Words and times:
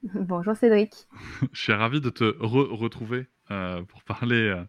Bonjour 0.14 0.56
Cédric. 0.56 1.06
je 1.52 1.60
suis 1.60 1.72
ravi 1.72 2.00
de 2.00 2.08
te 2.08 2.24
retrouver 2.24 3.28
euh, 3.50 3.82
pour 3.82 4.02
parler 4.02 4.48
euh, 4.48 4.64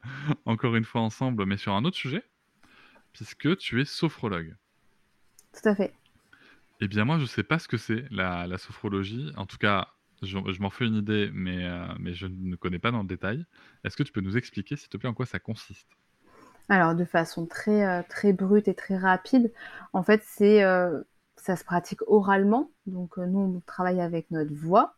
encore 0.45 0.75
une 0.75 0.83
fois 0.83 1.01
ensemble, 1.01 1.45
mais 1.45 1.57
sur 1.57 1.73
un 1.73 1.85
autre 1.85 1.95
sujet, 1.95 2.23
puisque 3.13 3.57
tu 3.57 3.81
es 3.81 3.85
sophrologue. 3.85 4.55
Tout 5.53 5.69
à 5.69 5.75
fait. 5.75 5.93
Eh 6.81 6.87
bien, 6.87 7.05
moi, 7.05 7.17
je 7.17 7.23
ne 7.23 7.27
sais 7.27 7.43
pas 7.43 7.59
ce 7.59 7.67
que 7.67 7.77
c'est 7.77 8.05
la, 8.11 8.57
sophrologie. 8.57 9.31
En 9.37 9.45
tout 9.45 9.57
cas, 9.57 9.87
je, 10.21 10.37
m'en 10.59 10.69
fais 10.69 10.85
une 10.85 10.95
idée, 10.95 11.29
mais, 11.33 11.65
euh, 11.65 11.85
mais 11.99 12.13
je 12.13 12.27
ne 12.27 12.55
connais 12.55 12.79
pas 12.79 12.91
dans 12.91 13.01
le 13.01 13.07
détail. 13.07 13.45
Est-ce 13.85 13.95
que 13.95 14.03
tu 14.03 14.11
peux 14.11 14.21
nous 14.21 14.35
expliquer, 14.35 14.75
s'il 14.75 14.89
te 14.89 14.97
plaît, 14.97 15.09
en 15.09 15.13
quoi 15.13 15.25
ça 15.25 15.39
consiste? 15.39 15.87
Alors, 16.67 16.95
de 16.95 17.05
façon 17.05 17.45
très, 17.45 18.03
très 18.03 18.33
brute 18.33 18.67
et 18.67 18.73
très 18.73 18.97
rapide, 18.97 19.51
en 19.93 20.03
fait, 20.03 20.23
c'est 20.25 20.63
ça 21.35 21.55
se 21.55 21.63
pratique 21.63 22.01
oralement. 22.07 22.71
Donc, 22.85 23.17
nous, 23.17 23.39
on 23.39 23.61
travaille 23.65 24.01
avec 24.01 24.29
notre 24.31 24.53
voix. 24.53 24.95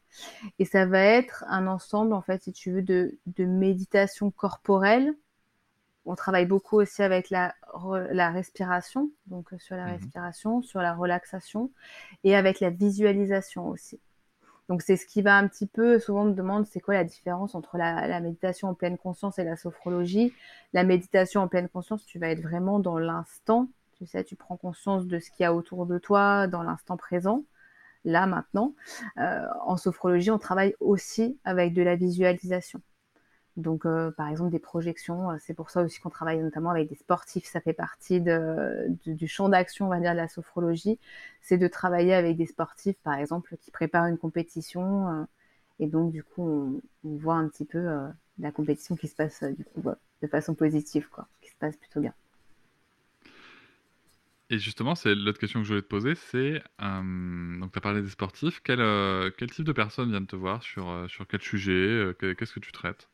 Et 0.59 0.65
ça 0.65 0.85
va 0.85 0.99
être 0.99 1.43
un 1.47 1.67
ensemble, 1.67 2.13
en 2.13 2.21
fait, 2.21 2.43
si 2.43 2.51
tu 2.51 2.71
veux, 2.71 2.81
de, 2.81 3.17
méditation 3.37 4.31
corporelle. 4.31 5.13
On 6.05 6.15
travaille 6.15 6.45
beaucoup 6.45 6.77
aussi 6.77 7.01
avec 7.01 7.29
la, 7.29 7.55
la 8.11 8.29
respiration, 8.29 9.09
donc 9.27 9.53
euh, 9.53 9.57
sur 9.57 9.77
la 9.77 9.85
mmh 9.85 9.91
respiration, 9.91 10.61
sur 10.61 10.81
la 10.81 10.93
relaxation, 10.93 11.71
et 12.25 12.35
avec 12.35 12.59
la 12.59 12.69
visualisation 12.69 13.69
aussi. 13.69 14.01
Donc 14.67 14.81
c'est 14.81 14.97
ce 14.97 15.05
qui 15.05 15.21
va 15.21 15.37
un 15.37 15.47
petit 15.47 15.65
peu, 15.65 15.99
souvent 15.99 16.23
on 16.23 16.25
me 16.25 16.33
demande 16.33 16.65
c'est 16.65 16.79
quoi 16.79 16.93
la 16.93 17.03
différence 17.05 17.55
entre 17.55 17.77
la, 17.77 18.07
la, 18.07 18.19
méditation 18.19 18.69
en 18.69 18.73
pleine 18.73 18.97
conscience 18.97 19.39
et 19.39 19.43
la 19.45 19.55
sophrologie? 19.55 20.33
La 20.73 20.83
méditation 20.83 21.41
en 21.41 21.47
pleine 21.47 21.69
conscience, 21.69 22.05
tu 22.05 22.19
vas 22.19 22.29
être 22.29 22.41
vraiment 22.41 22.79
dans 22.79 22.97
l'instant, 22.97 23.69
tu 24.25 24.35
prends 24.35 24.57
conscience 24.57 25.07
de 25.07 25.19
ce 25.19 25.29
qu'il 25.31 25.43
y 25.43 25.45
a 25.45 25.53
autour 25.53 25.85
de 25.85 25.97
toi 25.97 26.47
dans 26.47 26.63
l'instant 26.63 26.97
présent 26.97 27.43
là 28.05 28.27
maintenant. 28.27 28.75
Euh, 29.17 29.45
en 29.61 29.77
sophrologie, 29.77 30.31
on 30.31 30.39
travaille 30.39 30.75
aussi 30.79 31.39
avec 31.43 31.73
de 31.73 31.81
la 31.81 31.95
visualisation. 31.95 32.81
Donc, 33.55 33.85
euh, 33.85 34.11
par 34.11 34.29
exemple, 34.29 34.51
des 34.51 34.59
projections, 34.59 35.31
euh, 35.31 35.37
c'est 35.39 35.53
pour 35.53 35.69
ça 35.69 35.83
aussi 35.83 35.99
qu'on 35.99 36.09
travaille 36.09 36.39
notamment 36.41 36.71
avec 36.71 36.89
des 36.89 36.95
sportifs. 36.95 37.45
Ça 37.45 37.61
fait 37.61 37.73
partie 37.73 38.19
du 38.21 39.27
champ 39.27 39.49
d'action, 39.49 39.85
on 39.87 39.89
va 39.89 39.99
dire, 39.99 40.13
de 40.13 40.17
la 40.17 40.27
sophrologie. 40.27 40.99
C'est 41.41 41.57
de 41.57 41.67
travailler 41.67 42.15
avec 42.15 42.37
des 42.37 42.47
sportifs, 42.47 42.97
par 43.03 43.15
exemple, 43.15 43.55
qui 43.61 43.71
préparent 43.71 44.07
une 44.07 44.17
compétition. 44.17 45.27
et 45.79 45.87
donc, 45.87 46.11
du 46.11 46.23
coup, 46.23 46.81
on, 47.03 47.15
voit 47.17 47.35
un 47.35 47.47
petit 47.47 47.65
peu 47.65 47.87
la 48.39 48.51
compétition 48.51 48.95
qui 48.95 49.07
se 49.07 49.15
passe 49.15 49.43
du 49.43 49.65
coup, 49.65 49.83
de 50.21 50.27
façon 50.27 50.55
positive, 50.55 51.07
quoi, 51.09 51.27
qui 51.41 51.51
se 51.51 51.55
passe 51.57 51.77
plutôt 51.77 52.01
bien. 52.01 52.13
Et 54.53 54.59
justement, 54.59 54.93
c'est 54.93 55.15
l'autre 55.15 55.39
question 55.39 55.61
que 55.61 55.63
je 55.63 55.69
voulais 55.69 55.81
te 55.81 55.87
poser, 55.87 56.13
c'est 56.13 56.61
euh, 56.79 57.59
donc 57.59 57.71
tu 57.71 57.79
as 57.79 57.81
parlé 57.81 58.03
des 58.03 58.09
sportifs, 58.09 58.61
quel, 58.63 58.81
euh, 58.81 59.31
quel, 59.35 59.49
type 59.49 59.65
de 59.65 59.71
personnes 59.71 60.11
viennent 60.11 60.27
te 60.27 60.35
voir 60.35 60.61
sur, 60.61 60.91
euh, 60.91 61.07
quel 61.27 61.41
sujet, 61.41 62.13
qu'est-ce 62.19 62.53
que 62.53 62.59
tu 62.59 62.71
traites? 62.71 63.09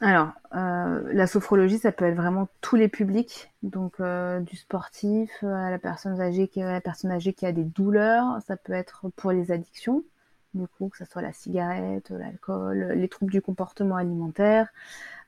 Alors, 0.00 0.32
la 0.50 1.26
sophrologie, 1.26 1.76
ça 1.76 1.92
peut 1.92 2.06
être 2.06 2.16
vraiment 2.16 2.48
tous 2.62 2.76
les 2.76 2.88
publics, 2.88 3.52
donc 3.62 4.00
du 4.00 4.56
sportif 4.56 5.30
à 5.42 5.70
la 5.70 5.78
personne 5.78 6.18
âgée 6.22 6.48
qui, 6.48 6.60
la 6.60 6.80
personne 6.80 7.10
âgée 7.10 7.34
qui 7.34 7.44
a 7.44 7.52
des 7.52 7.64
douleurs, 7.64 8.40
ça 8.46 8.56
peut 8.56 8.72
être 8.72 9.10
pour 9.14 9.30
les 9.30 9.52
addictions, 9.52 10.04
du 10.54 10.66
coup 10.68 10.88
que 10.88 10.96
ce 10.96 11.04
soit 11.04 11.20
la 11.20 11.34
cigarette, 11.34 12.08
l'alcool, 12.08 12.92
les 12.96 13.08
troubles 13.10 13.32
du 13.32 13.42
comportement 13.42 13.96
alimentaire, 13.96 14.68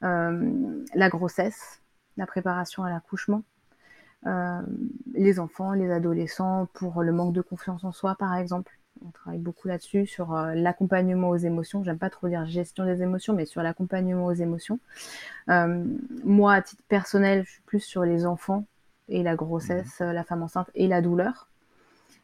la 0.00 1.08
grossesse, 1.10 1.82
la 2.16 2.24
préparation 2.24 2.82
à 2.82 2.88
l'accouchement. 2.88 3.44
Euh, 4.26 4.60
les 5.14 5.40
enfants, 5.40 5.72
les 5.72 5.90
adolescents, 5.90 6.68
pour 6.74 7.02
le 7.02 7.12
manque 7.12 7.32
de 7.32 7.40
confiance 7.40 7.84
en 7.84 7.92
soi, 7.92 8.14
par 8.16 8.34
exemple. 8.36 8.76
On 9.02 9.10
travaille 9.12 9.38
beaucoup 9.38 9.66
là-dessus, 9.66 10.06
sur 10.06 10.34
euh, 10.34 10.52
l'accompagnement 10.54 11.30
aux 11.30 11.36
émotions. 11.36 11.82
J'aime 11.82 11.98
pas 11.98 12.10
trop 12.10 12.28
dire 12.28 12.44
gestion 12.44 12.84
des 12.84 13.02
émotions, 13.02 13.32
mais 13.34 13.46
sur 13.46 13.62
l'accompagnement 13.62 14.26
aux 14.26 14.32
émotions. 14.32 14.78
Euh, 15.48 15.84
moi, 16.24 16.54
à 16.54 16.62
titre 16.62 16.82
personnel, 16.88 17.44
je 17.46 17.52
suis 17.52 17.62
plus 17.62 17.80
sur 17.80 18.02
les 18.02 18.26
enfants 18.26 18.66
et 19.08 19.22
la 19.22 19.36
grossesse, 19.36 20.00
mhm. 20.00 20.12
la 20.12 20.24
femme 20.24 20.42
enceinte 20.42 20.70
et 20.74 20.86
la 20.86 21.00
douleur. 21.00 21.48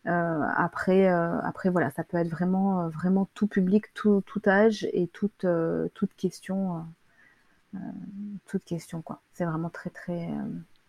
après, 0.05 1.09
après, 1.09 1.71
voilà, 1.71 1.91
ça 1.91 2.05
peut 2.05 2.19
être 2.19 2.29
vraiment, 2.29 2.89
vraiment 2.91 3.27
tout 3.35 3.47
public, 3.47 3.93
tout, 3.95 4.23
tout 4.27 4.43
âge 4.47 4.87
et 4.93 5.09
toute, 5.09 5.47
toute 5.95 6.15
question, 6.15 6.85
toute 8.47 8.65
question, 8.65 9.03
quoi. 9.03 9.21
C'est 9.33 9.45
vraiment 9.45 9.71
très, 9.71 9.91
très, 9.91 10.29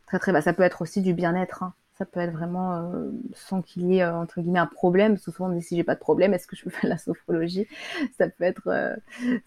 Très 0.08 0.20
très 0.20 0.32
bas. 0.32 0.42
Ça 0.42 0.54
peut 0.54 0.64
être 0.64 0.82
aussi 0.82 1.02
du 1.02 1.14
bien-être. 1.14 1.64
Hein. 1.64 1.74
Ça 1.98 2.06
peut 2.06 2.20
être 2.20 2.32
vraiment 2.32 2.76
euh, 2.76 3.10
sans 3.34 3.62
qu'il 3.62 3.92
y 3.92 3.98
ait 3.98 4.04
euh, 4.04 4.16
entre 4.16 4.40
guillemets 4.40 4.60
un 4.60 4.68
problème. 4.68 5.18
Souvent 5.18 5.48
on 5.48 5.54
dit 5.54 5.62
si 5.62 5.76
j'ai 5.76 5.84
pas 5.84 5.96
de 5.96 6.00
problème, 6.00 6.34
est-ce 6.34 6.48
que 6.48 6.56
je 6.56 6.64
peux 6.64 6.70
faire 6.82 6.90
la 6.90 6.98
sophrologie? 6.98 7.68
Ça 8.18 8.30
peut 8.30 8.44
être, 8.44 8.68
euh, 8.68 8.96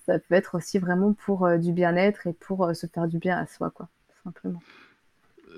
ça 0.04 0.18
peut 0.18 0.34
être 0.34 0.56
aussi 0.56 0.78
vraiment 0.78 1.12
pour 1.12 1.48
du 1.58 1.72
bien-être 1.72 2.26
et 2.26 2.32
pour 2.32 2.74
se 2.74 2.86
faire 2.86 3.08
du 3.08 3.18
bien 3.18 3.38
à 3.38 3.46
soi, 3.46 3.70
quoi, 3.70 3.88
tout 4.08 4.22
simplement. 4.24 4.62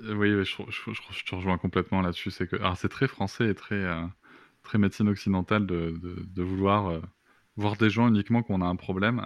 Oui, 0.03 0.29
je, 0.43 1.25
te 1.25 1.35
rejoins 1.35 1.57
complètement 1.57 2.01
là-dessus. 2.01 2.31
C'est 2.31 2.47
que, 2.47 2.57
c'est 2.75 2.89
très 2.89 3.07
français 3.07 3.47
et 3.49 3.55
très, 3.55 3.85
très 4.63 4.79
médecine 4.79 5.07
occidentale 5.07 5.67
de, 5.67 5.99
de, 6.01 6.43
vouloir 6.43 6.99
voir 7.57 7.77
des 7.77 7.91
gens 7.91 8.07
uniquement 8.07 8.41
quand 8.41 8.55
on 8.55 8.61
a 8.61 8.65
un 8.65 8.75
problème. 8.75 9.23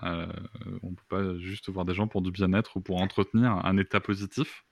on 0.84 0.94
peut 0.94 1.04
pas 1.08 1.38
juste 1.38 1.70
voir 1.70 1.86
des 1.86 1.94
gens 1.94 2.08
pour 2.08 2.22
du 2.22 2.32
bien-être 2.32 2.76
ou 2.76 2.82
pour 2.82 3.02
entretenir 3.02 3.66
un 3.66 3.78
état 3.78 4.02
positif. 4.02 4.66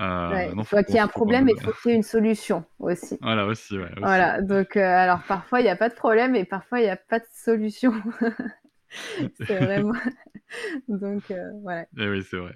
Euh, 0.00 0.52
il 0.56 0.64
faut 0.64 0.76
qu'il 0.84 0.94
y 0.94 0.98
ait 0.98 1.00
un 1.00 1.08
problème 1.08 1.48
et 1.48 1.56
faut 1.56 1.72
qu'il 1.72 1.90
y 1.90 1.94
ait 1.94 1.96
une 1.96 2.04
solution 2.04 2.64
aussi. 2.78 3.18
Voilà, 3.20 3.46
aussi, 3.46 3.76
ouais. 3.76 3.90
Voilà, 3.96 4.40
donc 4.42 4.76
euh, 4.76 4.80
alors 4.80 5.22
parfois 5.24 5.60
il 5.60 5.64
n'y 5.64 5.70
a 5.70 5.76
pas 5.76 5.88
de 5.88 5.94
problème 5.94 6.36
et 6.36 6.44
parfois 6.44 6.78
il 6.78 6.84
n'y 6.84 6.90
a 6.90 6.96
pas 6.96 7.18
de 7.18 7.26
solution. 7.32 7.92
c'est 9.38 9.58
vraiment. 9.58 9.94
donc 10.88 11.30
euh, 11.32 11.50
voilà. 11.62 11.82
Et 11.82 11.86
eh 11.98 12.08
oui, 12.08 12.22
c'est 12.22 12.36
vrai. 12.36 12.54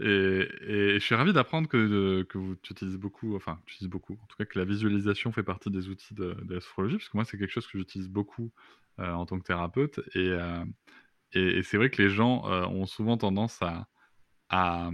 Et, 0.00 0.48
et, 0.66 0.94
je 0.94 0.98
suis 0.98 1.14
ravi 1.14 1.32
d'apprendre 1.32 1.68
que, 1.68 2.22
que 2.24 2.38
vous, 2.38 2.56
tu 2.56 2.72
utilises 2.72 2.98
beaucoup, 2.98 3.36
enfin, 3.36 3.60
tu 3.66 3.74
utilises 3.74 3.90
beaucoup, 3.90 4.14
en 4.14 4.26
tout 4.26 4.36
cas 4.36 4.44
que 4.44 4.58
la 4.58 4.64
visualisation 4.64 5.30
fait 5.30 5.44
partie 5.44 5.70
des 5.70 5.88
outils 5.88 6.14
de, 6.14 6.36
de 6.42 6.54
l'astrologie, 6.54 6.96
parce 6.96 7.08
que 7.08 7.16
moi 7.16 7.24
c'est 7.24 7.38
quelque 7.38 7.52
chose 7.52 7.68
que 7.68 7.78
j'utilise 7.78 8.08
beaucoup 8.08 8.50
en 8.98 9.24
tant 9.24 9.38
que 9.38 9.44
thérapeute. 9.44 10.00
Et, 10.14 10.36
et, 11.32 11.62
c'est 11.62 11.76
vrai 11.76 11.90
que 11.90 12.02
les 12.02 12.10
gens 12.10 12.44
ont 12.44 12.86
souvent 12.86 13.16
tendance 13.16 13.60
à, 13.62 13.88
à, 14.50 14.90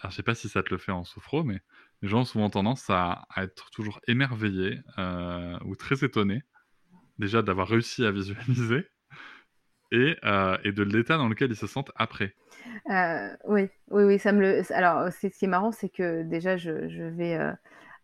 alors, 0.00 0.10
je 0.10 0.16
sais 0.16 0.22
pas 0.22 0.34
si 0.34 0.48
ça 0.48 0.62
te 0.62 0.70
le 0.70 0.78
fait 0.78 0.92
en 0.92 1.04
sophro, 1.04 1.44
mais 1.44 1.60
les 2.02 2.08
gens 2.08 2.20
ont 2.20 2.24
souvent 2.24 2.50
tendance 2.50 2.88
à, 2.90 3.26
être 3.36 3.70
toujours 3.70 4.00
émerveillés 4.06 4.80
euh, 4.98 5.58
ou 5.64 5.76
très 5.76 6.04
étonnés, 6.04 6.42
déjà 7.18 7.42
d'avoir 7.42 7.68
réussi 7.68 8.04
à 8.04 8.10
visualiser, 8.10 8.86
et, 9.92 10.16
et 10.64 10.72
de 10.72 10.82
l'état 10.82 11.16
dans 11.16 11.28
lequel 11.28 11.50
ils 11.50 11.56
se 11.56 11.66
sentent 11.66 11.92
après. 11.96 12.34
oui, 13.46 13.68
oui, 13.90 14.04
oui, 14.04 14.18
ça 14.18 14.32
me 14.32 14.40
le. 14.40 14.72
Alors, 14.72 15.12
ce 15.12 15.26
qui 15.26 15.44
est 15.44 15.48
marrant, 15.48 15.72
c'est 15.72 15.88
que 15.88 16.22
déjà, 16.22 16.56
je 16.56 17.02
vais 17.02 17.38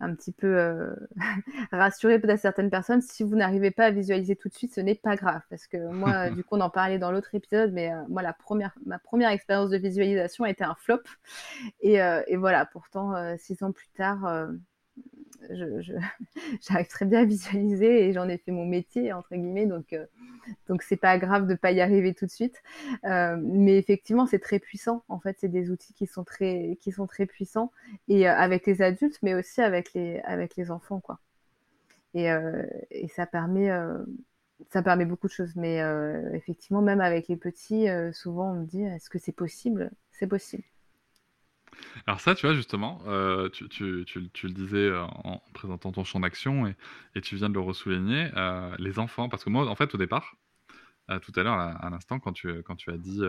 un 0.05 0.15
petit 0.15 0.33
peu 0.33 0.47
euh, 0.47 0.95
rassurer 1.73 2.19
peut-être 2.19 2.41
certaines 2.41 2.71
personnes. 2.71 3.01
Si 3.01 3.25
vous 3.25 3.35
n'arrivez 3.37 3.71
pas 3.71 3.87
à 3.87 3.91
visualiser 3.91 4.37
tout 4.37 4.49
de 4.49 4.55
suite, 4.55 4.75
ce 4.75 4.81
n'est 4.81 4.95
pas 4.95 5.17
grave. 5.17 5.41
Parce 5.51 5.67
que 5.67 5.77
moi, 5.93 6.31
du 6.31 6.45
coup, 6.45 6.57
on 6.57 6.61
en 6.61 6.71
parlait 6.71 6.99
dans 6.99 7.11
l'autre 7.11 7.35
épisode, 7.35 7.73
mais 7.73 7.93
euh, 7.93 8.03
moi, 8.09 8.23
la 8.23 8.33
première, 8.33 8.75
ma 8.85 8.99
première 8.99 9.31
expérience 9.31 9.71
de 9.71 9.79
visualisation 9.79 10.45
a 10.45 10.51
été 10.51 10.65
un 10.65 10.75
flop. 10.75 11.01
Et, 11.81 12.01
euh, 12.03 12.23
et 12.27 12.37
voilà, 12.37 12.67
pourtant, 12.67 13.15
six 13.39 13.63
ans 13.63 13.73
plus 13.73 13.89
tard, 13.97 14.49
j'arrive 15.51 16.89
très 16.89 17.07
bien 17.07 17.21
à 17.21 17.25
visualiser 17.25 18.09
et 18.09 18.13
j'en 18.13 18.29
ai 18.29 18.39
fait 18.39 18.53
mon 18.53 18.67
métier, 18.67 19.13
entre 19.13 19.35
guillemets. 19.35 19.67
Donc, 19.67 19.95
donc 20.69 20.83
c'est 20.83 20.97
pas 20.97 21.19
grave 21.19 21.47
de 21.47 21.55
pas 21.55 21.73
y 21.73 21.81
arriver 21.81 22.15
tout 22.15 22.27
de 22.27 22.31
suite. 22.31 22.63
Euh, 23.05 23.37
mais 23.43 23.79
effectivement, 23.79 24.27
c'est 24.27 24.39
très 24.39 24.59
puissant. 24.59 25.05
En 25.09 25.19
fait, 25.21 25.37
c'est 25.41 25.49
des 25.49 25.71
outils 25.71 25.95
qui 25.95 26.07
sont 26.07 26.25
très, 26.25 26.79
qui 26.81 26.93
sont 26.93 27.07
très 27.07 27.27
puissants 27.27 27.73
et 28.09 28.29
euh, 28.29 28.35
avec 28.35 28.67
les 28.67 28.83
adultes, 28.83 29.19
mais 29.23 29.35
aussi 29.35 29.61
avec 29.61 29.93
les, 29.95 30.21
avec 30.21 30.57
les 30.57 30.71
enfants, 30.71 31.01
quoi. 31.01 31.21
Et, 32.15 32.31
euh, 32.31 32.65
et 32.91 33.09
ça 33.09 33.27
permet, 33.27 33.71
ça 34.71 34.83
permet 34.83 35.05
beaucoup 35.05 35.27
de 35.27 35.33
choses. 35.33 35.57
Mais 35.57 35.81
effectivement, 36.33 36.83
même 36.83 37.01
avec 37.01 37.29
les 37.29 37.37
petits, 37.37 37.87
souvent 38.13 38.53
on 38.53 38.61
me 38.61 38.67
dit, 38.67 38.83
est-ce 38.83 39.11
que 39.11 39.19
c'est 39.19 39.33
possible? 39.33 39.91
C'est 40.13 40.29
possible. 40.29 40.65
Alors 42.07 42.21
ça, 42.21 42.35
tu 42.35 42.47
vois, 42.47 42.55
justement, 42.55 43.01
euh, 43.07 43.49
tu, 43.49 43.65
le 43.85 44.51
disais 44.51 44.77
euh, 44.79 45.03
en 45.03 45.43
présentant 45.55 45.93
ton 45.93 46.05
champ 46.05 46.21
d'action 46.21 46.67
et, 46.67 47.21
tu 47.21 47.37
viens 47.37 47.49
de 47.49 47.55
le 47.55 47.61
ressouligner, 47.61 48.31
euh, 48.37 48.75
les 48.79 48.99
enfants, 48.99 49.29
parce 49.29 49.45
que 49.45 49.51
moi, 49.51 49.69
en 49.69 49.75
fait, 49.75 49.95
au 49.95 49.99
départ, 49.99 50.37
tout 51.23 51.33
à 51.37 51.43
l'heure, 51.43 51.59
à, 51.59 51.91
l'instant, 51.91 52.19
quand 52.19 52.33
tu, 52.33 52.49
as 52.49 52.97
dit 52.97 53.21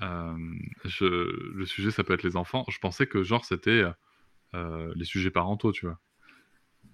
le 0.00 1.64
sujet, 1.66 1.90
ça 1.90 2.04
peut 2.04 2.14
être 2.14 2.22
les 2.22 2.36
enfants, 2.36 2.64
je 2.68 2.78
pensais 2.78 3.06
que 3.06 3.22
genre, 3.22 3.44
c'était 3.44 3.84
les 4.52 5.04
sujets 5.04 5.30
parentaux, 5.30 5.72
tu 5.72 5.86
vois. 5.86 5.98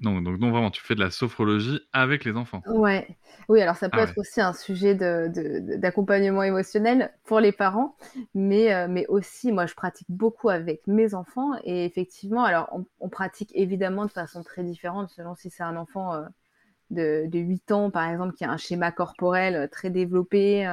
Non, 0.01 0.23
donc 0.23 0.39
non, 0.39 0.51
vraiment, 0.51 0.71
tu 0.71 0.83
fais 0.83 0.95
de 0.95 1.01
la 1.01 1.11
sophrologie 1.11 1.81
avec 1.93 2.25
les 2.25 2.37
enfants. 2.37 2.63
Ouais. 2.67 3.07
Oui, 3.49 3.61
alors 3.61 3.77
ça 3.77 3.91
peut 3.91 3.99
ah 4.01 4.05
être 4.05 4.17
aussi 4.17 4.41
un 4.41 4.55
sujet 4.55 4.95
d'accompagnement 4.95 6.41
de, 6.41 6.47
émotionnel 6.47 7.13
pour 7.25 7.41
les 7.41 7.53
parents, 7.53 7.97
mais, 8.35 8.73
euh, 8.73 8.87
mais 8.89 9.07
aussi, 9.09 9.53
moi, 9.53 9.67
je 9.67 9.75
pratique 9.75 10.07
beaucoup 10.09 10.49
avec 10.49 10.87
mes 10.87 11.15
enfants. 11.15 11.51
Et 11.65 11.85
effectivement, 11.85 12.45
alors, 12.45 12.81
on, 13.01 13.09
pratique 13.11 13.51
évidemment 13.55 14.07
de 14.07 14.11
façon 14.11 14.43
très 14.43 14.63
différente 14.63 15.11
selon 15.11 15.35
si 15.35 15.51
c'est 15.51 15.65
un 15.65 15.77
enfant 15.77 16.15
euh, 16.15 16.25
de, 16.91 17.27
de, 17.27 17.39
8 17.39 17.73
ans, 17.73 17.91
par 17.91 18.09
exemple, 18.09 18.35
qui 18.35 18.45
a 18.45 18.51
un 18.51 18.57
schéma 18.57 18.93
corporel 18.93 19.55
euh, 19.55 19.69
très 19.69 19.91
développé, 19.91 20.67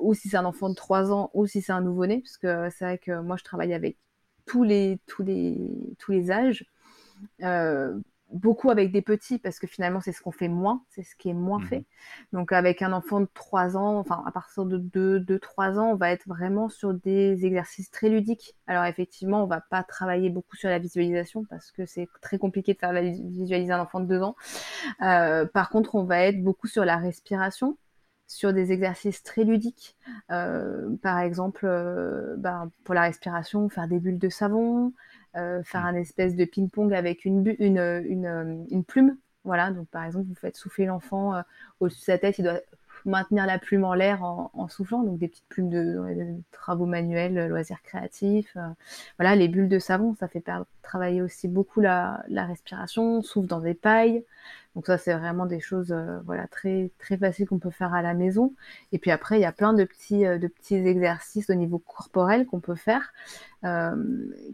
ou 0.00 0.14
si 0.14 0.28
c'est 0.28 0.36
un 0.36 0.44
enfant 0.44 0.70
de 0.70 0.74
3 0.74 1.12
ans, 1.12 1.30
ou 1.34 1.46
si 1.46 1.62
c'est 1.62 1.72
un 1.72 1.82
nouveau-né, 1.82 2.20
parce 2.20 2.36
que 2.36 2.68
c'est 2.76 2.84
vrai 2.84 2.98
que 2.98 3.20
moi, 3.20 3.36
je 3.36 3.44
travaille 3.44 3.74
avec 3.74 3.96
tous 4.44 4.64
les, 4.64 4.98
tous 5.06 5.22
les, 5.22 5.56
tous 5.98 6.10
les 6.10 6.32
âges. 6.32 6.64
Euh, 7.42 7.98
beaucoup 8.32 8.70
avec 8.70 8.92
des 8.92 9.02
petits 9.02 9.38
parce 9.38 9.58
que 9.58 9.66
finalement 9.66 10.00
c'est 10.00 10.12
ce 10.12 10.20
qu'on 10.20 10.32
fait 10.32 10.48
moins, 10.48 10.82
c'est 10.90 11.02
ce 11.02 11.16
qui 11.16 11.30
est 11.30 11.34
moins 11.34 11.60
fait. 11.60 11.78
Mhm. 11.78 11.84
Donc 12.32 12.52
avec 12.52 12.82
un 12.82 12.92
enfant 12.92 13.20
de 13.20 13.28
3 13.32 13.76
ans, 13.76 13.98
enfin 13.98 14.22
à 14.26 14.32
partir 14.32 14.66
de 14.66 14.78
2 14.78 15.20
2 15.20 15.38
3 15.38 15.78
ans, 15.78 15.90
on 15.92 15.96
va 15.96 16.10
être 16.10 16.26
vraiment 16.26 16.68
sur 16.68 16.94
des 16.94 17.46
exercices 17.46 17.90
très 17.90 18.08
ludiques. 18.08 18.54
Alors 18.66 18.84
effectivement, 18.84 19.42
on 19.42 19.46
va 19.46 19.60
pas 19.60 19.82
travailler 19.82 20.30
beaucoup 20.30 20.56
sur 20.56 20.68
la 20.68 20.78
visualisation 20.78 21.44
parce 21.48 21.70
que 21.70 21.86
c'est 21.86 22.08
très 22.20 22.38
compliqué 22.38 22.74
de 22.74 22.78
faire 22.78 22.92
visualiser 22.92 23.72
un 23.72 23.80
enfant 23.80 24.00
de 24.00 24.06
2 24.06 24.22
ans. 24.22 24.36
Euh, 25.02 25.46
par 25.46 25.70
contre, 25.70 25.94
on 25.94 26.04
va 26.04 26.20
être 26.20 26.42
beaucoup 26.42 26.66
sur 26.66 26.84
la 26.84 26.96
respiration 26.96 27.78
sur 28.30 28.52
des 28.52 28.72
exercices 28.72 29.22
très 29.22 29.42
ludiques. 29.42 29.96
Euh, 30.30 30.94
par 31.02 31.18
exemple, 31.20 31.66
ben, 32.36 32.70
pour 32.84 32.94
la 32.94 33.02
respiration, 33.02 33.70
faire 33.70 33.88
des 33.88 33.98
bulles 33.98 34.18
de 34.18 34.28
savon, 34.28 34.92
euh, 35.38 35.62
faire 35.62 35.86
un 35.86 35.94
espèce 35.94 36.34
de 36.34 36.44
ping-pong 36.44 36.92
avec 36.92 37.24
une, 37.24 37.54
une, 37.58 37.78
une, 37.78 38.66
une, 38.70 38.84
plume. 38.84 39.16
Voilà, 39.44 39.70
donc 39.70 39.88
par 39.88 40.04
exemple, 40.04 40.26
vous 40.28 40.34
faites 40.34 40.56
souffler 40.56 40.86
l'enfant 40.86 41.34
euh, 41.34 41.42
au-dessus 41.80 42.00
de 42.00 42.04
sa 42.04 42.18
tête, 42.18 42.38
il 42.38 42.44
doit 42.44 42.60
maintenir 43.04 43.46
la 43.46 43.58
plume 43.58 43.84
en 43.84 43.94
l'air 43.94 44.24
en, 44.24 44.50
en, 44.52 44.68
soufflant, 44.68 45.02
donc 45.02 45.18
des 45.18 45.28
petites 45.28 45.48
plumes 45.48 45.70
de, 45.70 46.34
travaux 46.50 46.86
manuels, 46.86 47.48
loisirs 47.48 47.82
créatifs. 47.82 48.56
Euh. 48.56 48.68
voilà, 49.18 49.36
les 49.36 49.48
bulles 49.48 49.68
de 49.68 49.78
savon, 49.78 50.14
ça 50.18 50.28
fait 50.28 50.44
travailler 50.82 51.22
aussi 51.22 51.48
beaucoup 51.48 51.80
la, 51.80 52.24
la 52.28 52.44
respiration, 52.44 53.22
souffle 53.22 53.46
dans 53.48 53.60
des 53.60 53.74
pailles. 53.74 54.24
Donc 54.74 54.86
ça, 54.86 54.98
c'est 54.98 55.14
vraiment 55.14 55.46
des 55.46 55.60
choses 55.60 55.94
voilà 56.24 56.46
très 56.46 56.92
très 56.98 57.16
faciles 57.16 57.48
qu'on 57.48 57.58
peut 57.58 57.70
faire 57.70 57.94
à 57.94 58.02
la 58.02 58.14
maison. 58.14 58.54
Et 58.92 58.98
puis 58.98 59.10
après, 59.10 59.38
il 59.38 59.42
y 59.42 59.46
a 59.46 59.52
plein 59.52 59.72
de 59.72 59.84
petits 59.84 60.20
de 60.20 60.46
petits 60.46 60.76
exercices 60.76 61.50
au 61.50 61.54
niveau 61.54 61.78
corporel 61.78 62.46
qu'on 62.46 62.60
peut 62.60 62.76
faire. 62.76 63.12
Euh, 63.64 63.96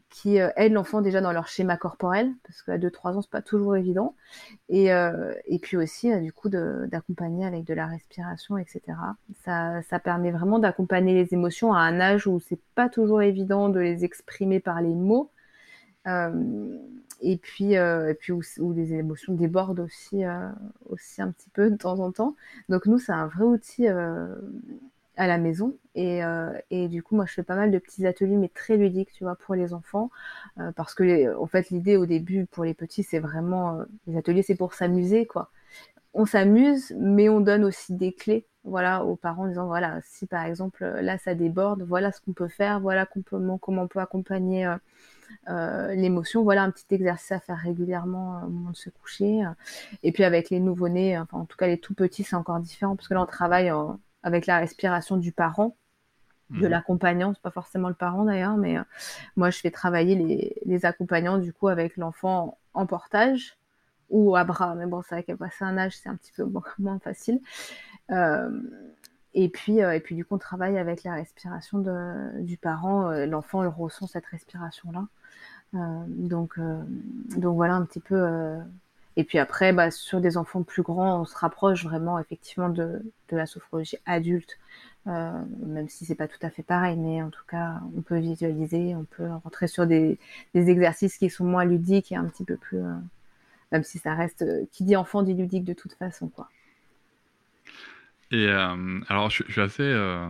qui 0.08 0.40
euh, 0.40 0.48
aident 0.56 0.72
l'enfant 0.72 1.02
déjà 1.02 1.20
dans 1.20 1.32
leur 1.32 1.46
schéma 1.46 1.76
corporel, 1.76 2.32
parce 2.42 2.62
qu'à 2.62 2.78
2-3 2.78 3.16
ans, 3.16 3.20
c'est 3.20 3.30
pas 3.30 3.42
toujours 3.42 3.76
évident. 3.76 4.14
Et, 4.70 4.94
euh, 4.94 5.34
et 5.46 5.58
puis 5.58 5.76
aussi, 5.76 6.18
du 6.20 6.32
coup, 6.32 6.48
d'accompagner 6.48 7.44
avec 7.44 7.64
de 7.64 7.74
la 7.74 7.86
respiration, 7.86 8.56
etc. 8.56 8.80
Ça, 9.44 9.82
ça 9.82 9.98
permet 9.98 10.30
vraiment 10.30 10.58
d'accompagner 10.58 11.12
les 11.12 11.34
émotions 11.34 11.74
à 11.74 11.80
un 11.80 12.00
âge 12.00 12.26
où 12.26 12.40
c'est 12.40 12.60
pas 12.74 12.88
toujours 12.88 13.20
évident 13.20 13.68
de 13.68 13.78
les 13.80 14.04
exprimer 14.04 14.58
par 14.58 14.80
les 14.80 14.94
mots. 14.94 15.30
Et 17.32 17.36
puis, 17.36 17.74
et 17.74 18.14
puis 18.18 18.32
où, 18.32 18.72
les 18.72 18.94
émotions 18.94 19.34
débordent 19.34 19.80
aussi, 19.80 20.22
aussi 20.88 21.22
un 21.22 21.30
petit 21.30 21.50
peu 21.50 21.70
de 21.70 21.76
temps 21.76 22.00
en 22.00 22.12
temps. 22.12 22.36
Donc 22.68 22.86
nous, 22.86 22.98
c'est 22.98 23.12
un 23.12 23.26
vrai 23.26 23.44
outil 23.44 23.86
à 25.16 25.26
la 25.26 25.38
maison. 25.38 25.76
Et, 25.94 26.24
euh, 26.24 26.52
et, 26.70 26.88
du 26.88 27.02
coup, 27.02 27.14
moi, 27.16 27.24
je 27.26 27.32
fais 27.32 27.42
pas 27.42 27.56
mal 27.56 27.70
de 27.70 27.78
petits 27.78 28.06
ateliers, 28.06 28.36
mais 28.36 28.48
très 28.48 28.76
ludiques, 28.76 29.12
tu 29.12 29.24
vois, 29.24 29.36
pour 29.36 29.54
les 29.54 29.72
enfants. 29.74 30.10
Euh, 30.58 30.72
parce 30.72 30.94
que, 30.94 31.36
en 31.36 31.46
fait, 31.46 31.70
l'idée 31.70 31.96
au 31.96 32.06
début, 32.06 32.46
pour 32.46 32.64
les 32.64 32.74
petits, 32.74 33.02
c'est 33.02 33.20
vraiment... 33.20 33.80
Euh, 33.80 33.84
les 34.06 34.16
ateliers, 34.16 34.42
c'est 34.42 34.56
pour 34.56 34.74
s'amuser, 34.74 35.26
quoi. 35.26 35.50
On 36.14 36.26
s'amuse, 36.26 36.94
mais 36.98 37.28
on 37.28 37.40
donne 37.40 37.64
aussi 37.64 37.94
des 37.94 38.12
clés, 38.12 38.46
voilà, 38.64 39.04
aux 39.04 39.16
parents, 39.16 39.44
en 39.44 39.48
disant, 39.48 39.66
voilà, 39.66 40.00
si 40.02 40.26
par 40.26 40.44
exemple, 40.44 40.84
là, 40.84 41.18
ça 41.18 41.34
déborde, 41.34 41.82
voilà 41.82 42.12
ce 42.12 42.20
qu'on 42.20 42.32
peut 42.32 42.48
faire, 42.48 42.80
voilà 42.80 43.06
comment, 43.30 43.58
comment 43.58 43.82
on 43.82 43.88
peut 43.88 44.00
accompagner... 44.00 44.72
l'émotion. 45.46 46.42
Voilà 46.42 46.62
un 46.62 46.70
petit 46.70 46.86
exercice 46.90 47.32
à 47.32 47.40
faire 47.40 47.58
régulièrement 47.58 48.42
au 48.44 48.48
moment 48.48 48.70
de 48.70 48.76
se 48.76 48.90
coucher. 48.90 49.42
Et 50.02 50.12
puis 50.12 50.24
avec 50.24 50.50
les 50.50 50.60
nouveau-nés, 50.60 51.18
enfin 51.18 51.38
en 51.38 51.44
tout 51.44 51.56
cas 51.56 51.66
les 51.66 51.78
tout 51.78 51.94
petits, 51.94 52.24
c'est 52.24 52.36
encore 52.36 52.60
différent 52.60 52.96
parce 52.96 53.08
que 53.08 53.14
là 53.14 53.22
on 53.22 53.26
travaille 53.26 53.70
en, 53.70 54.00
avec 54.24 54.46
la 54.46 54.58
respiration 54.58 55.16
du 55.16 55.30
parent, 55.30 55.76
de 56.50 56.60
mhm. 56.60 56.68
l'accompagnant, 56.68 57.32
c'est 57.34 57.42
pas 57.42 57.50
forcément 57.50 57.88
le 57.88 57.94
parent 57.94 58.24
d'ailleurs, 58.24 58.56
mais 58.56 58.78
euh, 58.78 58.82
moi 59.36 59.50
je 59.50 59.58
fais 59.58 59.70
travailler 59.70 60.14
les, 60.14 60.56
les 60.64 60.86
accompagnants 60.86 61.38
du 61.38 61.52
coup 61.52 61.68
avec 61.68 61.96
l'enfant 61.96 62.58
en 62.72 62.86
portage 62.86 63.56
ou 64.10 64.36
à 64.36 64.44
bras, 64.44 64.74
mais 64.74 64.86
bon 64.86 65.02
c'est 65.02 65.14
vrai 65.14 65.22
qu'à 65.22 65.36
passer 65.36 65.64
un 65.64 65.78
âge 65.78 65.96
c'est 65.96 66.08
un 66.08 66.16
petit 66.16 66.32
peu 66.32 66.46
moins 66.78 66.98
facile. 66.98 67.40
Euh, 68.10 68.50
et 69.34 69.48
puis, 69.48 69.82
euh, 69.82 69.92
et 69.92 70.00
puis 70.00 70.14
du 70.14 70.24
coup 70.24 70.34
on 70.36 70.38
travaille 70.38 70.78
avec 70.78 71.04
la 71.04 71.14
respiration 71.14 71.84
du 72.40 72.56
parent, 72.56 73.10
l'enfant 73.26 73.62
il 73.62 73.68
ressent 73.68 74.06
cette 74.06 74.26
respiration 74.26 74.90
là. 74.92 75.06
donc, 76.06 76.58
donc 77.36 77.56
voilà 77.56 77.74
un 77.74 77.84
petit 77.84 78.00
peu 78.00 78.16
et 79.16 79.24
puis 79.24 79.38
après, 79.38 79.72
bah, 79.72 79.90
sur 79.90 80.20
des 80.20 80.36
enfants 80.36 80.62
plus 80.62 80.82
grands, 80.82 81.20
on 81.20 81.24
se 81.24 81.36
rapproche 81.36 81.84
vraiment 81.84 82.18
effectivement 82.18 82.68
de, 82.68 83.12
de 83.28 83.36
la 83.36 83.46
sophrologie 83.46 83.98
adulte, 84.06 84.58
euh, 85.06 85.30
même 85.64 85.88
si 85.88 86.04
c'est 86.04 86.16
pas 86.16 86.26
tout 86.26 86.38
à 86.42 86.50
fait 86.50 86.62
pareil, 86.64 86.96
mais 86.96 87.22
en 87.22 87.30
tout 87.30 87.44
cas, 87.48 87.80
on 87.96 88.02
peut 88.02 88.18
visualiser, 88.18 88.94
on 88.96 89.04
peut 89.04 89.28
rentrer 89.44 89.68
sur 89.68 89.86
des, 89.86 90.18
des 90.54 90.68
exercices 90.68 91.16
qui 91.16 91.30
sont 91.30 91.44
moins 91.44 91.64
ludiques 91.64 92.10
et 92.10 92.16
un 92.16 92.24
petit 92.24 92.44
peu 92.44 92.56
plus, 92.56 92.78
euh, 92.78 92.94
même 93.70 93.84
si 93.84 93.98
ça 93.98 94.14
reste, 94.14 94.44
qui 94.72 94.84
dit 94.84 94.96
enfant 94.96 95.22
dit 95.22 95.34
ludique 95.34 95.64
de 95.64 95.74
toute 95.74 95.92
façon, 95.94 96.28
quoi. 96.28 96.48
Et 98.30 98.48
euh, 98.48 99.00
alors, 99.08 99.30
je, 99.30 99.42
suis 99.44 99.60
assez 99.60 99.82
euh, 99.82 100.28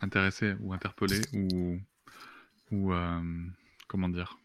intéressé 0.00 0.54
ou 0.60 0.72
interpellé 0.72 1.20
ou, 1.32 1.78
ou 2.70 2.92
euh, 2.92 3.20
comment 3.88 4.08
dire? 4.08 4.38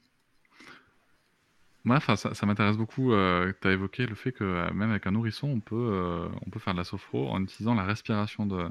Moi, 1.84 2.00
ça, 2.00 2.46
m'intéresse 2.46 2.78
beaucoup. 2.78 3.12
Tu 3.12 3.68
as 3.68 3.72
évoqué 3.72 4.06
le 4.06 4.14
fait 4.14 4.32
que 4.32 4.72
même 4.72 4.92
avec 4.92 5.08
un 5.08 5.12
nourrisson, 5.12 5.48
on 5.48 5.60
peut, 5.60 6.30
on 6.46 6.50
peut 6.52 6.60
faire 6.60 6.74
de 6.74 6.78
la 6.78 6.84
sophro 6.84 7.30
en 7.32 7.42
utilisant 7.42 7.74
la 7.74 7.84
respiration 7.84 8.46
de, 8.46 8.70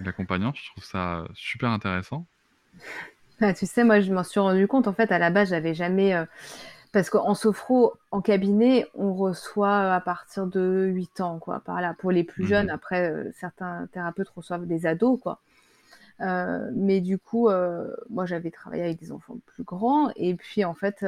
de 0.00 0.04
l'accompagnant. 0.04 0.54
Je 0.54 0.64
trouve 0.70 0.82
ça 0.82 1.26
super 1.34 1.68
intéressant. 1.68 2.26
Bah, 3.40 3.52
tu 3.52 3.66
sais, 3.66 3.84
moi, 3.84 4.00
je 4.00 4.10
m'en 4.10 4.24
suis 4.24 4.40
rendu 4.40 4.66
compte. 4.66 4.88
En 4.88 4.94
fait, 4.94 5.12
à 5.12 5.18
la 5.18 5.28
base, 5.28 5.50
j'avais 5.50 5.74
jamais. 5.74 6.14
Euh, 6.90 6.92
parce 6.92 7.10
qu'en 7.10 7.34
sophro, 7.34 7.94
en 8.10 8.20
cabinet, 8.20 8.86
on 8.94 9.14
reçoit 9.14 9.94
à 9.94 10.00
partir 10.00 10.46
de 10.46 10.86
8 10.92 11.20
ans, 11.20 11.38
quoi, 11.38 11.60
par 11.60 11.80
là. 11.80 11.94
Pour 11.98 12.10
les 12.10 12.24
plus 12.24 12.46
jeunes, 12.46 12.66
mmh. 12.66 12.70
après, 12.70 13.10
euh, 13.10 13.30
certains 13.38 13.86
thérapeutes 13.92 14.28
reçoivent 14.30 14.66
des 14.66 14.86
ados, 14.86 15.18
quoi. 15.20 15.40
Euh, 16.20 16.70
mais 16.74 17.00
du 17.00 17.18
coup, 17.18 17.48
moi, 18.10 18.26
j'avais 18.26 18.50
travaillé 18.50 18.82
avec 18.82 18.98
des 19.00 19.12
enfants 19.12 19.38
plus 19.46 19.64
grands. 19.64 20.10
Et 20.16 20.34
puis, 20.34 20.64
en 20.64 20.74
fait, 20.74 21.04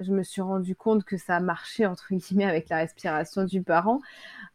je 0.00 0.12
me 0.12 0.22
suis 0.22 0.40
rendu 0.40 0.76
compte 0.76 1.04
que 1.04 1.16
ça 1.16 1.40
marchait 1.40 1.86
entre 1.86 2.14
guillemets 2.14 2.44
avec 2.44 2.68
la 2.68 2.78
respiration 2.78 3.44
du 3.44 3.62
parent. 3.62 4.00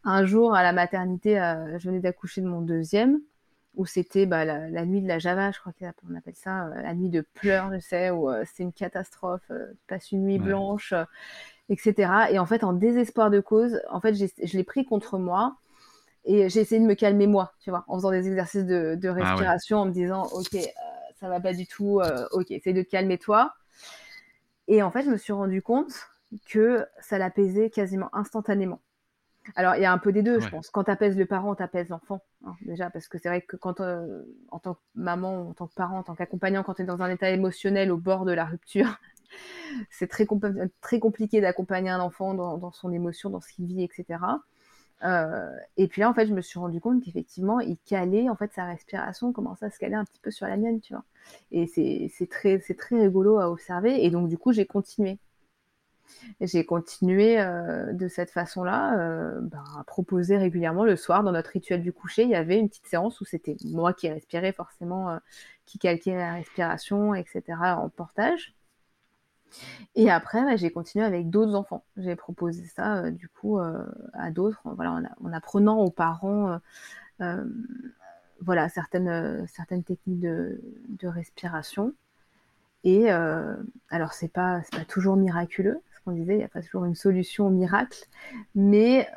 Un 0.04 0.24
jour 0.24 0.54
à 0.54 0.62
la 0.62 0.72
maternité, 0.72 1.40
euh, 1.40 1.78
je 1.78 1.88
venais 1.88 2.00
d'accoucher 2.00 2.40
de 2.40 2.46
mon 2.46 2.60
deuxième, 2.60 3.20
où 3.76 3.86
c'était 3.86 4.26
bah, 4.26 4.44
la, 4.44 4.84
nuit 4.84 5.02
de 5.02 5.08
la 5.08 5.18
Java, 5.18 5.50
je 5.50 5.58
crois 5.58 5.72
qu'on 5.72 6.14
appelle 6.14 6.36
ça, 6.36 6.66
euh, 6.66 6.82
la 6.82 6.94
nuit 6.94 7.10
de 7.10 7.22
pleurs, 7.34 7.72
je 7.72 7.80
sais, 7.80 8.10
où 8.10 8.30
euh, 8.30 8.44
c'est 8.52 8.62
une 8.62 8.72
catastrophe, 8.72 9.42
tu 9.48 9.76
passes 9.88 10.12
une 10.12 10.24
nuit 10.24 10.38
blanche, 10.38 10.94
etc. 11.68 12.12
Et 12.30 12.38
en 12.38 12.46
fait, 12.46 12.64
en 12.64 12.72
désespoir 12.72 13.30
de 13.30 13.40
cause, 13.40 13.80
en 13.90 14.00
fait, 14.00 14.14
je 14.14 14.56
l'ai 14.56 14.64
pris 14.64 14.84
contre 14.84 15.18
moi. 15.18 15.56
Et 16.26 16.48
j'ai 16.48 16.60
essayé 16.60 16.80
de 16.80 16.86
me 16.86 16.94
calmer 16.94 17.26
moi, 17.26 17.52
tu 17.60 17.68
vois, 17.68 17.84
en 17.86 17.96
faisant 17.96 18.10
des 18.10 18.26
exercices 18.28 18.64
de, 18.64 18.98
ah 19.04 19.12
respiration, 19.12 19.78
en 19.80 19.84
me 19.84 19.92
disant, 19.92 20.26
ok, 20.32 20.56
ça 21.20 21.28
va 21.28 21.38
pas 21.38 21.52
du 21.52 21.66
tout, 21.66 22.00
ok, 22.32 22.50
essaye 22.50 22.72
de 22.72 22.82
te 22.82 22.88
calmer 22.88 23.18
toi. 23.18 23.52
Et 24.66 24.82
en 24.82 24.90
fait, 24.90 25.02
je 25.02 25.10
me 25.10 25.18
suis 25.18 25.34
rendu 25.34 25.60
compte 25.60 25.92
que 26.46 26.86
ça 27.00 27.18
l'apaisait 27.18 27.68
quasiment 27.68 28.08
instantanément. 28.14 28.80
Alors, 29.56 29.76
il 29.76 29.82
y 29.82 29.84
a 29.84 29.92
un 29.92 29.98
peu 29.98 30.12
des 30.12 30.22
deux, 30.22 30.40
je 30.40 30.48
pense. 30.48 30.70
Quand 30.70 30.84
tu 30.84 30.90
apaises 30.90 31.16
le 31.16 31.26
parent, 31.26 31.54
tu 31.54 31.62
apaises 31.62 31.88
l'enfant, 31.88 32.22
hein, 32.46 32.54
déjà, 32.62 32.90
parce 32.90 33.08
que 33.08 33.18
c'est 33.18 33.28
vrai 33.28 33.42
que 33.42 33.56
quand, 33.56 33.80
euh, 33.80 34.22
en 34.50 34.58
tant 34.58 34.74
que 34.74 34.80
maman, 34.94 35.50
en 35.50 35.54
tant 35.54 35.66
que 35.66 35.74
parent, 35.74 35.98
en 35.98 36.02
tant 36.02 36.14
qu'accompagnant, 36.14 36.62
quand 36.62 36.74
tu 36.74 36.82
es 36.82 36.84
dans 36.84 37.02
un 37.02 37.10
état 37.10 37.30
émotionnel 37.30 37.92
au 37.92 37.98
bord 37.98 38.24
de 38.24 38.32
la 38.32 38.44
rupture, 38.44 38.98
c'est 39.90 40.08
très, 40.08 40.26
très 40.80 40.98
compliqué 40.98 41.40
d'accompagner 41.40 41.90
un 41.90 42.00
enfant 42.00 42.34
dans, 42.34 42.56
dans, 42.56 42.72
son 42.72 42.92
émotion, 42.92 43.30
dans 43.30 43.40
ce 43.40 43.52
qu'il 43.52 43.66
vit, 43.66 43.82
etc. 43.82 44.18
Euh, 45.04 45.50
et 45.76 45.88
puis 45.88 46.00
là, 46.00 46.08
en 46.08 46.14
fait, 46.14 46.26
je 46.26 46.32
me 46.32 46.40
suis 46.40 46.58
rendu 46.58 46.80
compte 46.80 47.02
qu'effectivement, 47.02 47.60
il 47.60 47.76
calait, 47.78 48.28
en 48.30 48.36
fait, 48.36 48.52
sa 48.54 48.64
respiration 48.64 49.32
commençait 49.32 49.66
à 49.66 49.70
se 49.70 49.78
caler 49.78 49.94
un 49.94 50.04
petit 50.04 50.20
peu 50.20 50.30
sur 50.30 50.46
la 50.46 50.56
mienne, 50.56 50.80
tu 50.80 50.94
vois. 50.94 51.04
Et 51.50 51.66
c'est 51.66 52.26
très, 52.30 52.58
très 52.58 53.00
rigolo 53.00 53.38
à 53.38 53.50
observer. 53.50 54.04
Et 54.04 54.10
donc, 54.10 54.28
du 54.28 54.38
coup, 54.38 54.52
j'ai 54.52 54.66
continué. 54.66 55.18
J'ai 56.40 56.64
continué 56.64 57.40
euh, 57.40 57.92
de 57.92 58.08
cette 58.08 58.30
façon-là, 58.30 58.98
euh, 58.98 59.40
ben, 59.40 59.64
à 59.78 59.84
proposer 59.84 60.36
régulièrement 60.36 60.84
le 60.84 60.96
soir 60.96 61.22
dans 61.22 61.32
notre 61.32 61.50
rituel 61.50 61.82
du 61.82 61.92
coucher. 61.92 62.22
Il 62.24 62.30
y 62.30 62.34
avait 62.34 62.58
une 62.58 62.68
petite 62.68 62.86
séance 62.86 63.20
où 63.20 63.24
c'était 63.24 63.56
moi 63.64 63.92
qui 63.92 64.08
respirais 64.08 64.52
forcément, 64.52 65.18
qui 65.66 65.78
calquait 65.78 66.16
la 66.16 66.34
respiration, 66.34 67.14
etc. 67.14 67.42
en 67.76 67.88
portage. 67.88 68.54
Et 69.94 70.10
après, 70.10 70.42
bah, 70.44 70.56
j'ai 70.56 70.70
continué 70.70 71.04
avec 71.04 71.30
d'autres 71.30 71.54
enfants. 71.54 71.84
J'ai 71.96 72.16
proposé 72.16 72.64
ça, 72.66 73.04
euh, 73.04 73.10
du 73.10 73.28
coup, 73.28 73.58
euh, 73.58 73.84
à 74.12 74.30
d'autres, 74.30 74.60
voilà, 74.64 75.02
en, 75.22 75.32
apprenant 75.32 75.78
aux 75.78 75.90
parents 75.90 76.58
euh, 77.20 77.44
voilà, 78.40 78.68
certaines, 78.68 79.46
certaines 79.48 79.84
techniques 79.84 80.20
de, 80.20 80.60
de 80.88 81.08
respiration. 81.08 81.94
Et 82.82 83.08
alors, 83.10 84.12
c'est 84.12 84.28
pas, 84.28 84.60
pas 84.70 84.84
toujours 84.84 85.16
miraculeux, 85.16 85.80
qu'on 86.04 86.12
disait, 86.12 86.34
il 86.34 86.38
n'y 86.38 86.44
a 86.44 86.48
pas 86.48 86.62
toujours 86.62 86.84
une 86.84 86.94
solution 86.94 87.46
au 87.46 87.50
miracle, 87.50 88.04
mais 88.54 89.08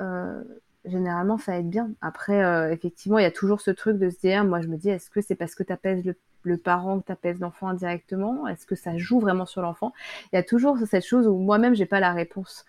généralement, 0.86 1.38
ça 1.38 1.58
aide 1.60 1.70
bien. 1.70 1.92
Après, 2.02 2.72
effectivement, 2.72 3.20
il 3.20 3.24
y 3.24 3.26
a 3.26 3.32
toujours 3.32 3.62
ce 3.62 3.72
truc 3.72 3.98
de 3.98 4.10
se 4.10 4.20
dire, 4.20 4.44
moi, 4.46 4.62
je 4.62 4.68
me 4.68 4.78
dis, 4.78 4.90
est-ce 4.90 5.10
que 5.10 5.22
c'est 5.22 5.36
parce 5.36 5.54
que 5.56 5.64
tu 5.64 5.74
apaises 5.74 6.04
le 6.48 6.58
parent 6.58 7.00
que 7.00 7.06
t'appelles 7.06 7.38
l'enfant 7.40 7.68
indirectement? 7.68 8.48
Est-ce 8.48 8.66
que 8.66 8.76
ça 8.76 8.98
joue 8.98 9.20
vraiment 9.20 9.46
sur 9.46 9.62
l'enfant? 9.62 9.94
Il 10.32 10.36
y 10.38 10.40
a 10.40 10.44
toujours 10.44 10.78
cette 10.80 11.06
chose 11.06 11.28
où 11.28 11.38
moi-même 11.38 11.76
j'ai 11.76 11.86
pas 11.86 12.00
la 12.00 12.14
réponse, 12.14 12.66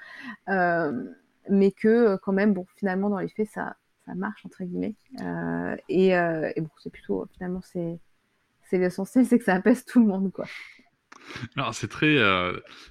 euh, 0.48 1.04
mais 1.48 1.70
que 1.70 1.88
euh, 1.88 2.16
quand 2.20 2.32
même, 2.32 2.52
bon, 2.52 2.66
finalement 2.76 3.08
dans 3.08 3.18
les 3.18 3.28
faits 3.28 3.48
ça 3.48 3.76
ça 4.04 4.14
marche 4.14 4.44
entre 4.46 4.64
guillemets. 4.64 4.94
Euh, 5.20 5.76
et, 5.88 6.60
bon, 6.60 6.70
c'est 6.82 6.90
plutôt 6.90 7.26
finalement 7.34 7.60
c'est 7.62 7.98
c'est 8.64 8.78
l'essentiel, 8.78 9.24
c'est 9.26 9.38
que 9.38 9.44
ça 9.44 9.54
apaise 9.54 9.84
tout 9.84 10.00
le 10.00 10.06
monde 10.06 10.32
quoi. 10.32 10.46
Alors 11.56 11.74
c'est 11.74 11.88
très 11.88 12.16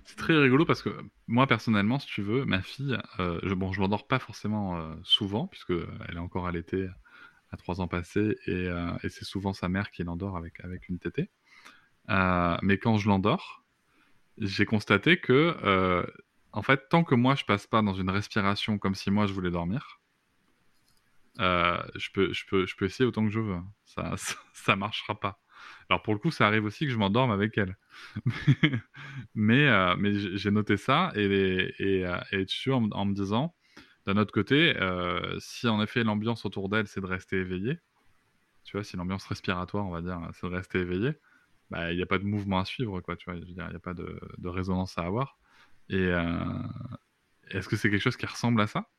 c'est 0.06 0.16
très 0.16 0.38
rigolo 0.38 0.66
parce 0.66 0.82
que 0.82 0.90
moi 1.28 1.48
personnellement, 1.48 2.00
si 2.00 2.08
tu 2.08 2.22
veux, 2.22 2.46
ma 2.46 2.62
fille, 2.62 2.98
je, 3.18 3.54
bon, 3.54 3.72
je 3.72 3.82
pas 4.08 4.20
forcément 4.20 4.96
souvent 5.04 5.48
puisque 5.48 5.72
elle 6.08 6.16
est 6.16 6.20
encore 6.20 6.48
à 6.48 6.52
l'été 6.52 6.88
à 7.52 7.58
trois 7.58 7.82
ans 7.82 7.88
passés, 7.88 8.38
euh, 8.48 8.98
et, 9.04 9.10
c'est 9.10 9.26
souvent 9.26 9.54
sa 9.54 9.70
mère 9.70 9.92
qui 9.92 10.04
l'endort 10.04 10.38
avec, 10.38 10.60
avec 10.64 10.90
une 10.90 11.00
tétée. 11.00 11.30
Euh, 12.10 12.58
mais 12.62 12.78
quand 12.78 12.98
je 12.98 13.08
l'endors, 13.08 13.64
j'ai 14.38 14.66
constaté 14.66 15.20
que, 15.20 15.58
euh, 15.64 16.06
en 16.52 16.62
fait, 16.62 16.90
tant 16.90 17.04
que 17.04 17.16
moi 17.16 17.36
je 17.36 17.46
passe 17.46 17.68
pas 17.68 17.82
dans 17.82 17.94
une 17.94 18.10
respiration 18.10 18.78
comme 18.78 18.96
si 18.96 19.12
moi 19.12 19.28
je 19.28 19.34
voulais 19.34 19.52
dormir, 19.52 20.00
je, 21.40 22.10
peux, 22.14 22.34
je, 22.34 22.46
peux, 22.48 22.66
je 22.66 22.76
peux 22.76 22.86
essayer 22.86 23.06
autant 23.06 23.24
que 23.24 23.32
je 23.32 23.40
veux. 23.40 23.60
Ça, 23.86 24.16
ça, 24.54 24.76
marchera 24.76 25.20
pas. 25.20 25.40
Alors 25.90 26.02
pour 26.02 26.14
le 26.14 26.20
coup, 26.20 26.32
ça 26.32 26.48
arrive 26.48 26.66
aussi 26.66 26.86
que 26.86 26.92
je 26.92 26.98
m'endorme 26.98 27.32
avec 27.32 27.58
elle. 27.58 27.78
mais 29.36 29.96
mais 29.98 30.38
j'ai 30.38 30.52
noté 30.52 30.78
ça 30.78 31.12
et, 31.16 31.26
et, 31.26 32.02
et, 32.02 32.06
et 32.32 32.72
en, 32.72 32.90
en, 32.92 33.06
me 33.06 33.14
disant, 33.14 33.56
d'un 34.06 34.18
autre 34.18 34.34
côté, 34.34 34.76
euh, 34.78 35.38
si 35.40 35.68
en 35.68 35.82
effet 35.82 36.04
l'ambiance 36.04 36.46
autour 36.46 36.70
d'elle, 36.70 36.88
c'est 36.88 37.02
de 37.02 37.06
rester 37.06 37.38
éveillé, 37.38 37.80
tu 38.64 38.78
vois, 38.78 38.84
si 38.84 38.98
l'ambiance 38.98 39.26
respiratoire, 39.26 39.86
on 39.86 39.92
va 39.92 40.02
dire, 40.02 40.20
c'est 40.34 40.48
de 40.50 40.56
rester 40.56 40.80
éveillé, 40.80 41.14
bah, 41.70 41.92
il 41.92 41.98
n'y 41.98 42.04
a 42.04 42.06
pas 42.06 42.18
de 42.18 42.26
mouvement 42.26 42.60
à 42.60 42.66
suivre, 42.66 43.02
quoi, 43.02 43.16
tu 43.16 43.30
vois, 43.30 43.40
il 43.40 43.54
n'y 43.54 43.62
a 43.62 43.80
pas 43.80 43.94
de, 43.94 44.20
résonance 44.44 44.98
à 44.98 45.04
avoir. 45.04 45.38
Et 45.90 45.96
euh, 45.98 46.24
est-ce 47.50 47.70
que 47.70 47.76
c'est 47.76 47.90
quelque 47.90 48.02
chose 48.02 48.18
qui 48.18 48.26
ressemble 48.26 48.62
à 48.62 48.68
ça? 48.68 48.90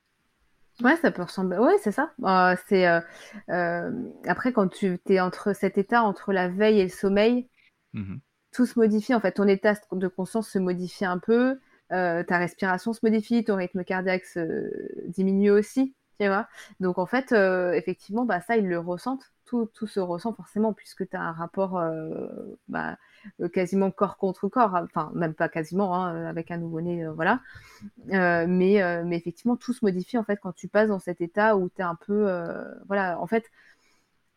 Ouais, 0.82 0.97
ça 0.97 1.11
peut 1.11 1.23
ressembler. 1.23 1.58
Oui, 1.58 1.73
c'est 1.82 1.92
ça. 1.92 2.12
Bah, 2.18 2.54
c'est 2.68 2.87
euh, 2.87 3.90
après 4.26 4.52
quand 4.52 4.68
tu 4.68 4.99
es 5.08 5.20
entre 5.20 5.52
cet 5.52 5.76
état 5.76 6.02
entre 6.02 6.32
la 6.32 6.49
veille 6.49 6.80
et 6.80 6.85
le 6.85 6.88
sommeil, 6.90 7.49
mmh 7.92 8.16
tout 8.50 8.66
se 8.66 8.78
modifie. 8.78 9.14
En 9.14 9.20
fait, 9.20 9.32
ton 9.32 9.47
état 9.47 9.75
de 9.92 10.08
conscience 10.08 10.49
se 10.49 10.58
modifie 10.58 11.04
un 11.04 11.18
peu. 11.18 11.61
Euh, 11.92 12.23
ta 12.23 12.38
respiration 12.38 12.92
se 12.92 13.00
modifie, 13.02 13.44
ton 13.44 13.56
rythme 13.56 13.85
cardiaque 13.85 14.25
se 14.25 14.70
diminue 15.06 15.50
aussi, 15.50 15.94
tu 16.18 16.26
vois. 16.26 16.48
Donc 16.80 16.98
en 16.98 17.06
fait, 17.06 17.32
euh, 17.32 17.72
effectivement, 17.72 18.25
bah, 18.25 18.40
ça, 18.40 18.56
ils 18.56 18.66
le 18.66 18.78
ressentent. 18.78 19.32
Tout, 19.44 19.66
tout 19.72 19.87
se 19.87 19.98
ressent 19.98 20.34
forcément 20.34 20.75
puisque 20.75 21.08
tu 21.08 21.16
as 21.16 21.22
un 21.22 21.32
rapport 21.32 21.78
euh, 21.78 22.28
bah, 22.68 22.98
quasiment 23.54 23.90
corps 23.90 24.18
contre 24.18 24.46
corps, 24.48 24.75
enfin 24.75 25.10
même 25.14 25.32
pas 25.32 25.48
quasiment, 25.48 25.94
hein, 25.94 26.26
avec 26.26 26.50
un 26.50 26.58
nouveau-né, 26.58 27.06
voilà. 27.06 27.40
mais, 28.06 28.46
mais 29.04 29.16
effectivement, 29.16 29.56
tout 29.56 29.72
se 29.72 29.82
modifie 29.82 30.18
en 30.18 30.25
fait 30.25 30.37
quand 30.37 30.52
tu 30.52 30.68
passes 30.68 30.88
dans 30.88 30.98
cet 30.98 31.22
état 31.22 31.56
où 31.56 31.70
tu 31.70 31.80
es 31.80 31.82
un 31.82 31.94
peu, 31.94 32.30
voilà, 32.88 33.18
en 33.20 33.26
fait, 33.26 33.44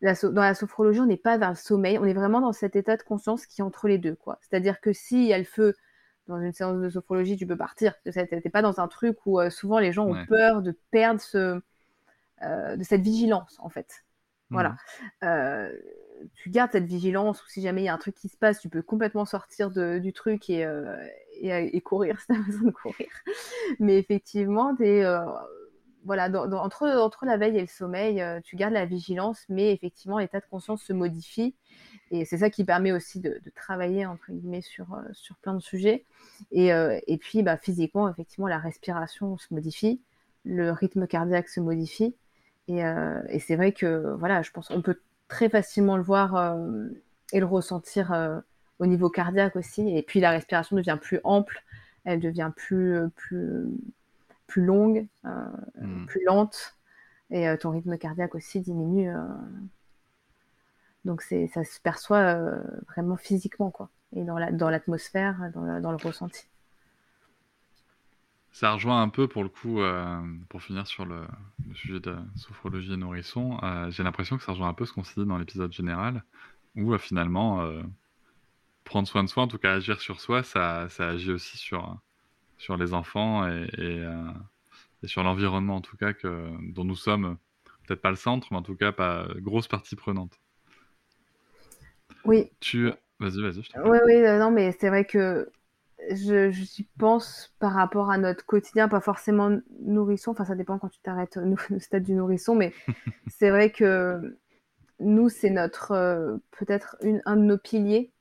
dans 0.00 0.42
la 0.42 0.54
sophrologie, 0.54 1.00
on 1.00 1.06
n'est 1.06 1.16
pas 1.16 1.36
vers 1.38 1.50
le 1.50 1.56
sommeil, 1.56 1.98
on 1.98 2.04
est 2.04 2.14
vraiment 2.14 2.40
dans 2.40 2.52
cet 2.52 2.74
état 2.74 2.96
de 2.96 3.02
conscience 3.02 3.46
qui 3.46 3.60
est 3.60 3.64
entre 3.64 3.88
les 3.88 3.98
deux, 3.98 4.16
quoi. 4.16 4.38
C'est-à-dire 4.40 4.80
que 4.80 4.92
s'il 4.92 5.24
y 5.24 5.32
a 5.32 5.38
le 5.38 5.44
feu 5.44 5.76
dans 6.26 6.40
une 6.40 6.52
séance 6.52 6.80
de 6.80 6.90
sophrologie, 6.90 7.36
tu 7.36 7.46
peux 7.46 7.56
partir. 7.56 7.94
Tu 8.04 8.10
n'es 8.16 8.40
pas 8.50 8.62
dans 8.62 8.80
un 8.80 8.88
truc 8.88 9.18
où 9.26 9.40
euh, 9.40 9.50
souvent 9.50 9.78
les 9.78 9.92
gens 9.92 10.06
ont 10.06 10.26
peur 10.26 10.62
de 10.62 10.76
perdre 10.90 11.20
ce, 11.20 11.38
euh, 11.38 11.60
de 12.42 12.82
cette 12.82 13.02
vigilance, 13.02 13.56
en 13.60 13.68
fait. 13.68 14.04
Voilà. 14.50 14.70
Mmh. 14.70 15.24
Euh, 15.24 15.72
tu 16.34 16.50
gardes 16.50 16.70
cette 16.72 16.84
vigilance 16.84 17.42
ou 17.42 17.48
si 17.48 17.62
jamais 17.62 17.82
il 17.82 17.84
y 17.86 17.88
a 17.88 17.94
un 17.94 17.98
truc 17.98 18.14
qui 18.14 18.28
se 18.28 18.36
passe, 18.36 18.60
tu 18.60 18.68
peux 18.68 18.82
complètement 18.82 19.24
sortir 19.24 19.70
de, 19.70 19.98
du 19.98 20.12
truc 20.12 20.50
et, 20.50 20.64
et, 21.40 21.80
courir 21.80 22.20
si 22.20 22.26
tu 22.26 22.34
as 22.34 22.42
besoin 22.42 22.66
de 22.66 22.70
courir. 22.70 23.08
Mais 23.80 23.98
effectivement, 23.98 24.76
es, 24.78 25.04
voilà, 26.04 26.28
entre, 26.60 26.86
entre 26.86 27.24
la 27.26 27.36
veille 27.38 27.56
et 27.56 27.62
le 27.62 27.66
sommeil, 27.66 28.22
tu 28.44 28.54
gardes 28.54 28.74
la 28.74 28.84
vigilance, 28.84 29.44
mais 29.48 29.72
effectivement, 29.72 30.18
l'état 30.18 30.38
de 30.38 30.46
conscience 30.48 30.82
se 30.82 30.92
modifie 30.92 31.56
et 32.12 32.26
c'est 32.26 32.38
ça 32.38 32.50
qui 32.50 32.64
permet 32.64 32.92
aussi 32.92 33.20
de, 33.20 33.40
travailler, 33.56 34.04
entre 34.04 34.30
guillemets, 34.30 34.60
sur, 34.60 34.92
euh, 34.92 35.02
sur 35.12 35.36
plein 35.36 35.54
de 35.54 35.62
sujets. 35.62 36.04
Et, 36.50 36.72
euh, 36.72 37.00
et 37.06 37.16
puis, 37.16 37.42
bah, 37.42 37.56
physiquement, 37.56 38.08
effectivement, 38.08 38.48
la 38.48 38.58
respiration 38.58 39.38
se 39.38 39.52
modifie, 39.52 40.02
le 40.44 40.70
rythme 40.72 41.06
cardiaque 41.06 41.48
se 41.48 41.60
modifie. 41.60 42.14
Et, 42.68 42.84
euh, 42.84 43.20
et 43.28 43.38
c'est 43.38 43.56
vrai 43.56 43.72
que, 43.72 44.14
voilà, 44.18 44.42
je 44.42 44.50
pense 44.50 44.68
qu'on 44.68 44.82
peut 44.82 45.00
très 45.28 45.48
facilement 45.48 45.96
le 45.96 46.02
voir 46.02 46.56
et 47.32 47.40
le 47.40 47.46
ressentir 47.46 48.42
au 48.78 48.86
niveau 48.86 49.08
cardiaque 49.08 49.56
aussi. 49.56 49.96
Et 49.96 50.02
puis, 50.02 50.20
la 50.20 50.30
respiration 50.30 50.76
devient 50.76 50.98
plus 51.00 51.20
ample, 51.24 51.62
elle 52.04 52.20
devient 52.20 52.50
plus, 52.54 52.98
plus, 53.16 53.66
plus 54.46 54.62
longue, 54.64 55.06
mmh. 55.24 56.06
plus 56.06 56.24
lente. 56.24 56.76
Et 57.30 57.46
ton 57.58 57.70
rythme 57.70 57.96
cardiaque 57.96 58.34
aussi 58.34 58.60
diminue 58.60 59.10
donc 61.04 61.22
c'est, 61.22 61.48
ça 61.48 61.64
se 61.64 61.80
perçoit 61.80 62.18
euh, 62.18 62.60
vraiment 62.88 63.16
physiquement, 63.16 63.70
quoi, 63.70 63.90
et 64.14 64.22
dans, 64.24 64.38
la, 64.38 64.52
dans 64.52 64.70
l'atmosphère, 64.70 65.50
dans, 65.54 65.80
dans, 65.80 65.90
le 65.90 65.96
ressenti. 65.96 66.46
Ça 68.52 68.72
rejoint 68.72 69.02
un 69.02 69.08
peu, 69.08 69.28
pour 69.28 69.42
le 69.42 69.48
coup, 69.48 69.80
euh, 69.80 70.20
pour 70.48 70.62
finir 70.62 70.86
sur 70.86 71.06
le, 71.06 71.22
sujet 71.74 72.00
de 72.00 72.16
sophrologie 72.36 72.92
et 72.92 72.96
nourrisson, 72.96 73.58
euh, 73.62 73.90
j'ai 73.90 74.02
l'impression 74.02 74.36
que 74.36 74.44
ça 74.44 74.52
rejoint 74.52 74.68
un 74.68 74.74
peu 74.74 74.84
ce 74.84 74.92
qu'on 74.92 75.04
s'est 75.04 75.20
dit 75.20 75.26
dans 75.26 75.38
l'épisode 75.38 75.72
général, 75.72 76.22
où 76.76 76.96
finalement, 76.98 77.66
prendre 78.84 79.08
soin 79.08 79.24
de 79.24 79.28
soi, 79.28 79.42
en 79.44 79.48
tout 79.48 79.58
cas 79.58 79.74
agir 79.74 80.00
sur 80.00 80.20
soi, 80.20 80.42
ça, 80.42 80.88
ça 80.90 81.08
agit 81.08 81.32
aussi 81.32 81.56
sur, 81.56 81.98
sur 82.58 82.76
les 82.76 82.94
enfants 82.94 83.48
et, 83.48 83.68
et, 83.78 84.06
et 85.02 85.06
sur 85.06 85.22
l'environnement, 85.22 85.76
en 85.76 85.80
tout 85.80 85.96
cas, 85.96 86.12
que, 86.12 86.48
dont 86.72 86.84
nous 86.84 86.96
sommes 86.96 87.36
peut-être 87.86 88.00
pas 88.02 88.10
le 88.10 88.16
centre, 88.16 88.48
mais 88.50 88.58
en 88.58 88.62
tout 88.62 88.76
cas 88.76 88.92
pas 88.92 89.26
grosse 89.36 89.68
partie 89.68 89.96
prenante. 89.96 90.38
Oui. 92.24 92.50
Tu. 92.60 92.90
Vas-y, 93.18 93.40
vas-y. 93.40 93.62
Oui, 93.84 93.98
oui, 94.06 94.14
euh, 94.14 94.38
non, 94.38 94.50
mais 94.50 94.72
c'est 94.72 94.88
vrai 94.88 95.04
que 95.04 95.50
je, 96.10 96.82
pense 96.98 97.54
par 97.58 97.72
rapport 97.72 98.10
à 98.10 98.18
notre 98.18 98.44
quotidien, 98.44 98.88
pas 98.88 99.00
forcément 99.00 99.58
nourrisson, 99.80 100.32
enfin 100.32 100.44
ça 100.44 100.54
dépend 100.54 100.78
quand 100.78 100.88
tu 100.88 101.00
t'arrêtes 101.00 101.38
au 101.38 101.78
stade 101.78 102.02
du 102.02 102.14
nourrisson, 102.14 102.54
mais 102.54 102.72
c'est 103.28 103.50
vrai 103.50 103.70
que 103.70 104.36
nous, 105.02 105.28
c'est 105.28 105.50
notre 105.50 105.92
euh, 105.92 106.36
peut-être 106.52 106.96
un 107.24 107.36
de 107.36 107.42
nos 107.42 107.58
piliers 107.58 108.12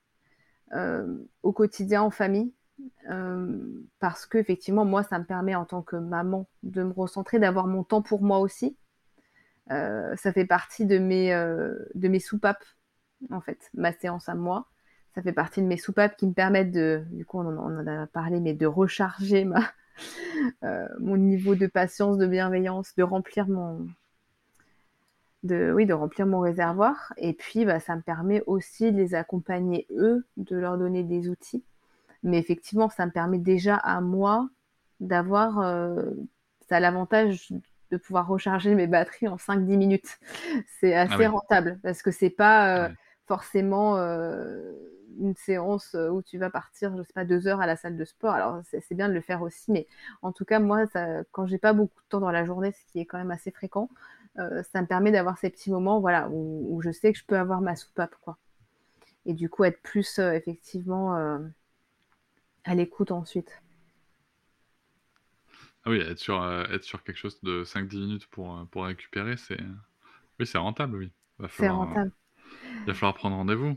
euh, 0.74 1.18
au 1.44 1.54
quotidien 1.54 2.02
en 2.02 2.10
famille. 2.10 2.54
Euh, 3.12 3.60
parce 4.00 4.26
que 4.26 4.40
effectivement 4.40 4.86
moi 4.86 5.04
ça 5.04 5.20
me 5.20 5.24
permet 5.24 5.54
en 5.54 5.66
tant 5.66 5.84
que 5.84 5.96
maman 5.96 6.48
de 6.64 6.82
me 6.82 6.92
recentrer 6.92 7.38
d'avoir 7.38 7.68
mon 7.68 7.84
temps 7.84 8.02
pour 8.02 8.24
moi 8.24 8.40
aussi. 8.40 8.76
Ça 9.70 10.34
fait 10.34 10.46
partie 10.46 10.86
de 10.86 10.98
mes 10.98 11.30
de 11.30 12.08
mes 12.08 12.20
soupapes 12.20 12.66
en 13.30 13.40
fait 13.40 13.70
ma 13.76 13.94
séance 13.94 14.28
à 14.28 14.36
moi 14.36 14.68
ça 15.16 15.22
fait 15.22 15.34
partie 15.34 15.62
de 15.62 15.68
mes 15.68 15.78
soupapes 15.78 16.16
qui 16.16 16.28
me 16.28 16.34
permettent 16.34 16.72
de, 16.72 17.04
du 17.12 17.26
coup, 17.26 17.40
on 17.40 17.58
en, 17.58 17.88
a 17.88 18.08
parlé, 18.08 18.40
mais 18.40 18.54
de 18.54 18.66
recharger 18.66 19.44
ma, 19.44 19.62
euh, 20.64 20.88
mon 21.00 21.18
niveau 21.18 21.56
de 21.56 21.68
patience, 21.68 22.18
de 22.18 22.28
bienveillance, 22.28 22.96
de 22.96 23.04
remplir 23.04 23.48
mon, 23.48 23.88
de, 25.44 25.72
oui, 25.76 25.86
de 25.86 25.94
remplir 25.94 26.26
mon 26.26 26.40
réservoir. 26.40 27.14
Et 27.18 27.34
puis, 27.34 27.66
bah, 27.66 27.80
ça 27.80 27.96
me 27.96 28.02
permet 28.02 28.42
aussi 28.48 28.92
de 28.92 28.98
les 28.98 29.16
accompagner 29.16 29.86
eux, 29.92 30.26
de 30.38 30.56
leur 30.56 30.78
donner 30.78 31.04
des 31.04 31.30
outils. 31.30 31.64
Mais 32.24 32.38
effectivement, 32.38 32.90
ça 32.90 33.06
me 33.06 33.12
permet 33.12 33.40
déjà 33.40 33.76
à 33.76 34.00
moi 34.00 34.50
d'avoir, 35.00 35.60
euh, 35.60 36.12
ça 36.70 36.78
a 36.78 36.80
l'avantage 36.80 37.52
de 37.90 37.98
pouvoir 37.98 38.28
recharger 38.28 38.76
mes 38.76 38.88
batteries 38.88 39.28
en 39.28 39.36
5-10 39.36 39.78
minutes. 39.78 40.20
C'est 40.80 40.94
ah 40.94 41.02
assez 41.02 41.28
rentable 41.28 41.80
parce 41.84 42.02
que 42.02 42.12
c'est 42.12 42.30
pas 42.30 42.86
euh, 42.86 42.90
forcément 43.28 43.98
une 45.20 45.36
séance 45.36 45.96
euh, 45.96 46.10
où 46.10 46.22
tu 46.22 46.38
vas 46.38 46.50
partir, 46.50 46.96
je 46.98 47.04
sais 47.04 47.14
pas, 47.14 47.26
deux 47.26 47.48
heures 47.48 47.62
à 47.62 47.68
la 47.68 47.76
salle 47.76 47.98
de 47.98 48.06
sport. 48.06 48.34
Alors 48.34 48.62
c'est 48.64 48.96
bien 48.96 49.10
de 49.10 49.14
le 49.14 49.22
faire 49.22 49.42
aussi, 49.42 49.72
mais 49.72 49.88
en 50.22 50.32
tout 50.32 50.46
cas 50.46 50.60
moi, 50.60 50.88
ça, 50.88 51.24
quand 51.32 51.46
j'ai 51.46 51.58
pas 51.58 51.74
beaucoup 51.74 52.02
de 52.02 52.08
temps 52.10 52.20
dans 52.20 52.32
la 52.32 52.46
journée, 52.46 52.72
ce 52.72 52.92
qui 52.92 53.00
est 53.00 53.06
quand 53.06 53.18
même 53.18 53.32
assez 53.32 53.52
fréquent, 53.52 53.90
euh, 54.40 54.64
ça 54.64 54.82
me 54.82 54.88
permet 54.88 55.12
d'avoir 55.12 55.38
ces 55.38 55.50
petits 55.50 55.72
moments, 55.72 56.00
voilà, 56.00 56.30
où, 56.30 56.82
je 56.82 56.92
sais 56.92 57.12
que 57.12 57.20
je 57.20 57.26
peux 57.26 57.38
avoir 57.38 57.62
ma 57.62 57.76
soupape, 57.76 58.16
quoi. 58.22 58.38
Et 59.26 59.34
du 59.34 59.50
coup 59.50 59.64
être 59.66 59.82
plus 59.82 60.20
euh, 60.20 60.32
effectivement 60.32 61.16
à 62.64 62.76
l'écoute 62.76 63.12
ensuite. 63.12 63.62
Ah 65.84 65.90
oui, 65.90 66.00
être 66.00 66.20
sur, 66.20 66.44
être 66.72 66.84
sur 66.84 67.04
quelque 67.04 67.18
chose 67.18 67.42
de 67.42 67.64
5-10 67.64 68.00
minutes 68.00 68.28
pour, 68.28 68.68
pour 68.72 68.86
récupérer, 68.86 69.38
c'est 69.38 69.60
oui, 70.40 70.48
c'est 70.48 70.58
rentable, 70.58 70.98
oui. 70.98 71.12
C'est 71.50 71.70
rentable. 71.70 72.12
Il 72.80 72.86
va 72.88 72.94
falloir 72.96 73.14
prendre 73.14 73.36
rendez-vous. 73.36 73.76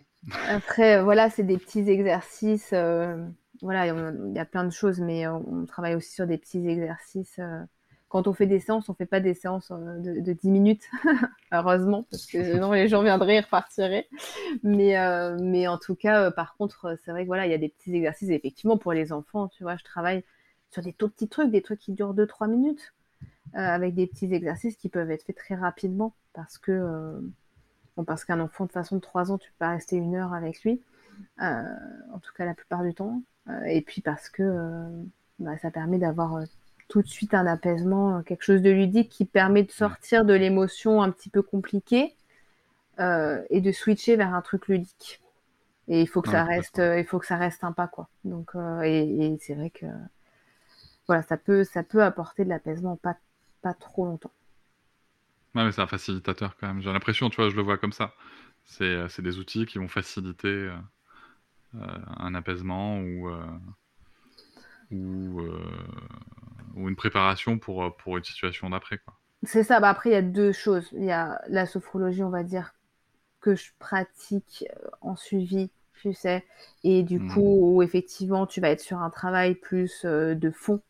Après, 0.49 0.97
euh, 0.99 1.03
voilà, 1.03 1.31
c'est 1.31 1.43
des 1.43 1.59
petits 1.59 1.89
exercices. 1.91 2.71
Euh, 2.73 3.17
voilà, 3.63 3.87
il 3.87 4.33
y 4.35 4.39
a 4.39 4.45
plein 4.45 4.65
de 4.65 4.71
choses, 4.71 5.01
mais 5.01 5.27
on, 5.27 5.65
travaille 5.67 5.95
aussi 5.95 6.13
sur 6.13 6.27
des 6.27 6.39
petits 6.39 6.67
exercices. 6.67 7.39
Euh. 7.39 7.61
quand 8.09 8.27
on 8.29 8.35
fait 8.35 8.47
des 8.47 8.61
séances, 8.61 8.89
on 8.89 8.95
fait 8.95 9.07
pas 9.07 9.21
des 9.21 9.35
séances 9.35 9.71
de, 9.71 10.21
de 10.21 10.33
10 10.33 10.51
minutes, 10.51 10.85
heureusement, 11.53 12.07
parce 12.11 12.27
que 12.27 12.45
sinon 12.45 12.73
les 12.73 12.89
gens 12.89 13.03
viendraient 13.03 13.37
et 13.37 13.41
repartiraient. 13.41 14.09
Mais, 14.63 14.97
mais 15.41 15.67
en 15.67 15.79
tout 15.79 15.95
cas, 15.95 16.31
par 16.31 16.57
contre, 16.57 16.97
c'est 17.05 17.11
vrai 17.11 17.23
que 17.23 17.29
voilà, 17.29 17.47
il 17.47 17.53
y 17.53 17.55
a 17.55 17.59
des 17.59 17.71
petits 17.71 17.95
exercices. 17.95 18.31
Effectivement, 18.31 18.77
pour 18.77 18.93
les 18.93 19.13
enfants, 19.13 19.49
tu 19.49 19.63
vois, 19.63 19.77
je 19.77 19.85
travaille 19.85 20.25
sur 20.71 20.83
des 20.83 20.93
tout 20.93 21.09
petits 21.09 21.29
trucs, 21.29 21.51
des 21.51 21.63
trucs 21.63 21.81
qui 21.81 21.93
durent 21.93 22.15
2-3 22.15 22.51
minutes, 22.51 22.95
avec 23.55 23.95
des 23.95 24.07
petits 24.07 24.33
exercices 24.35 24.77
qui 24.77 24.89
peuvent 24.89 25.11
être 25.11 25.25
faits 25.25 25.37
très 25.37 25.55
rapidement, 25.55 26.15
parce 26.35 26.59
que 26.59 27.23
parce 28.03 28.25
qu'un 28.25 28.41
enfant 28.41 28.67
de 28.67 28.73
façon 28.73 28.97
de 28.97 29.01
3 29.01 29.31
ans, 29.31 29.39
tu 29.39 29.51
peux 29.51 29.59
pas 29.59 29.71
rester 29.71 29.97
une 29.97 30.17
heure 30.17 30.33
avec 30.33 30.63
lui, 30.63 30.81
euh, 31.41 31.63
en 32.13 32.19
tout 32.19 32.33
cas 32.37 32.45
la 32.45 32.55
plupart 32.55 32.83
du 32.83 32.93
temps. 32.95 33.23
Euh, 33.49 33.63
et 33.65 33.83
puis 33.83 34.01
parce 34.01 34.29
que 34.29 34.43
euh, 34.43 34.89
bah, 35.39 35.57
ça 35.59 35.71
permet 35.71 35.99
d'avoir 35.99 36.43
tout 36.89 37.03
de 37.03 37.07
suite 37.07 37.35
un 37.35 37.47
apaisement, 37.47 38.23
quelque 38.23 38.43
chose 38.43 38.63
de 38.63 38.71
ludique 38.71 39.11
qui 39.11 39.25
permet 39.25 39.63
de 39.63 39.71
sortir 39.71 40.25
de 40.25 40.35
l'émotion 40.35 41.03
un 41.03 41.11
petit 41.11 41.29
peu 41.29 41.43
compliquée 41.43 42.15
et 42.99 43.61
de 43.61 43.73
switcher 43.73 44.15
vers 44.15 44.35
un 44.35 44.43
truc 44.43 44.69
ludique. 44.69 45.21
Et 45.89 46.01
il 46.01 46.07
faut 46.07 46.23
que 46.23 46.31
ça 46.31 46.45
reste, 46.45 46.79
il 46.79 47.05
faut 47.05 47.19
que 47.19 47.27
ça 47.27 47.37
reste 47.37 47.61
sympa 47.61 47.89
quoi. 47.89 48.09
Donc 48.25 48.53
et, 48.85 49.37
c'est 49.41 49.55
vrai 49.55 49.71
que 49.71 49.87
voilà, 51.07 51.23
ça 51.23 51.37
peut, 51.37 51.65
ça 51.65 51.83
peut 51.83 52.05
apporter 52.05 52.45
de 52.45 52.51
l'apaisement 52.51 52.97
pas, 52.97 53.17
pas 53.63 53.75
trop 53.75 54.07
longtemps. 54.07 54.31
Ouais, 55.55 55.65
mais 55.65 55.73
c'est 55.73 55.81
un 55.81 55.87
facilitateur 55.87 56.57
quand 56.57 56.67
même. 56.67 56.83
J'ai 56.83 56.93
l'impression, 56.93 57.31
tu 57.31 57.37
vois, 57.37 57.49
je 57.49 57.57
le 57.57 57.63
vois 57.63 57.79
comme 57.79 57.93
ça. 57.93 58.15
C'est, 58.65 58.85
euh, 58.85 59.09
des 59.19 59.39
outils 59.39 59.67
qui 59.67 59.79
vont 59.79 59.89
faciliter 59.89 60.49
euh, 60.49 60.73
euh, 61.77 61.99
un 62.17 62.35
apaisement 62.35 62.99
ou, 62.99 63.31
ou, 64.91 65.43
ou, 66.75 66.89
une 66.89 66.97
préparation 66.97 67.59
pour, 67.59 67.97
pour 67.97 68.17
une 68.17 68.25
situation 68.25 68.71
d'après. 68.71 68.99
Quoi. 68.99 69.15
C'est 69.45 69.63
ça. 69.63 69.79
Bah 69.79 69.91
après, 69.91 70.11
il 70.11 70.15
y 70.15 70.17
a 70.17 70.23
deux 70.23 70.53
choses. 70.53 70.89
Il 70.93 71.05
y 71.05 71.13
a 71.13 71.41
la 71.49 71.67
sophrologie, 71.67 72.23
on 72.23 72.31
va 72.31 72.43
dire, 72.43 72.75
que 73.41 73.55
je 73.55 73.71
pratique 73.79 74.65
en 75.03 75.15
suivi, 75.15 75.71
tu 76.01 76.15
sais, 76.15 76.45
et 76.83 77.03
du 77.03 77.21
mmh. 77.21 77.29
coup, 77.33 77.75
où 77.77 77.83
effectivement, 77.83 78.47
tu 78.47 78.61
vas 78.61 78.71
être 78.71 78.81
sur 78.81 78.99
un 78.99 79.11
travail 79.11 79.55
plus 79.55 80.05
de 80.05 80.51
fond 80.51 80.81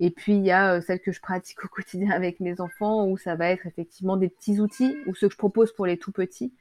et 0.00 0.10
puis, 0.10 0.34
il 0.34 0.44
y 0.44 0.50
a 0.50 0.74
euh, 0.74 0.80
celle 0.80 1.00
que 1.00 1.12
je 1.12 1.20
pratique 1.20 1.64
au 1.64 1.68
quotidien 1.74 2.10
avec 2.10 2.40
mes 2.40 2.60
enfants, 2.60 3.06
où 3.06 3.16
ça 3.16 3.34
va 3.34 3.50
être 3.50 3.66
effectivement 3.66 4.16
des 4.16 4.28
petits 4.28 4.60
outils, 4.60 4.96
ou 5.06 5.14
ceux 5.14 5.28
que 5.28 5.32
je 5.34 5.38
propose 5.38 5.72
pour 5.72 5.86
les 5.86 5.98
tout 5.98 6.12
petits, 6.12 6.52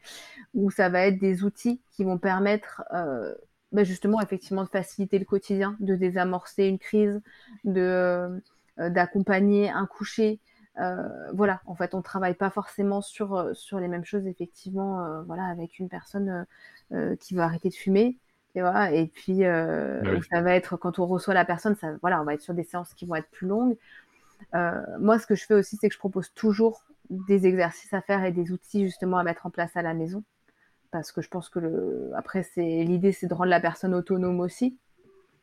où 0.54 0.72
ça 0.72 0.90
va 0.90 1.02
être 1.08 1.20
des 1.20 1.44
outils 1.44 1.82
qui 1.92 2.04
vont 2.04 2.18
permettre 2.18 2.84
euh, 2.94 3.34
bah, 3.72 3.84
justement 3.84 4.22
effectivement 4.22 4.64
de 4.64 4.70
faciliter 4.70 5.20
le 5.20 5.26
quotidien, 5.26 5.76
de 5.80 5.96
désamorcer 5.96 6.66
une 6.66 6.80
crise, 6.80 7.22
de 7.64 7.82
euh, 8.80 8.90
d'accompagner 8.90 9.70
un 9.70 9.88
coucher. 9.88 10.40
voilà, 11.34 11.62
en 11.66 11.76
fait, 11.76 11.96
on 11.96 12.02
travaille 12.04 12.36
pas 12.36 12.52
forcément 12.52 13.02
sur 13.02 13.50
sur 13.54 13.80
les 13.80 13.88
mêmes 13.88 14.06
choses 14.06 14.28
effectivement. 14.28 15.24
voilà, 15.24 15.46
avec 15.46 15.80
une 15.80 15.90
personne 15.90 16.46
qui 17.20 17.34
va 17.34 17.46
arrêter 17.46 17.70
de 17.70 17.74
fumer, 17.74 18.18
et 18.94 19.08
puis, 19.08 19.46
euh, 19.46 20.02
bah 20.02 20.22
ça 20.30 20.42
va 20.42 20.56
être 20.56 20.78
quand 20.78 21.00
on 21.00 21.06
reçoit 21.06 21.34
la 21.34 21.46
personne, 21.46 21.76
ça, 21.76 21.94
voilà, 22.02 22.22
on 22.22 22.26
va 22.26 22.34
être 22.34 22.42
sur 22.42 22.54
des 22.54 22.64
séances 22.64 22.94
qui 22.94 23.06
vont 23.06 23.16
être 23.16 23.30
plus 23.30 23.48
longues. 23.48 23.78
Euh, 24.56 24.82
moi, 25.00 25.20
ce 25.20 25.28
que 25.28 25.36
je 25.36 25.46
fais 25.46 25.54
aussi, 25.54 25.78
c'est 25.78 25.90
que 25.90 25.94
je 25.94 26.00
propose 26.00 26.34
toujours 26.34 26.84
des 27.10 27.48
exercices 27.48 27.94
à 27.94 28.02
faire 28.02 28.24
et 28.26 28.32
des 28.32 28.52
outils 28.52 28.86
justement 28.86 29.18
à 29.18 29.24
mettre 29.24 29.46
en 29.46 29.50
place 29.50 29.76
à 29.76 29.82
la 29.82 29.94
maison, 29.94 30.24
parce 30.92 31.12
que 31.12 31.22
je 31.22 31.30
pense 31.30 31.50
que 31.50 31.60
le, 31.60 32.12
après, 32.16 32.44
c'est 32.44 32.84
l'idée, 32.84 33.12
c'est 33.12 33.28
de 33.28 33.34
rendre 33.34 33.50
la 33.50 33.62
personne 33.62 33.94
autonome 33.94 34.40
aussi. 34.40 34.78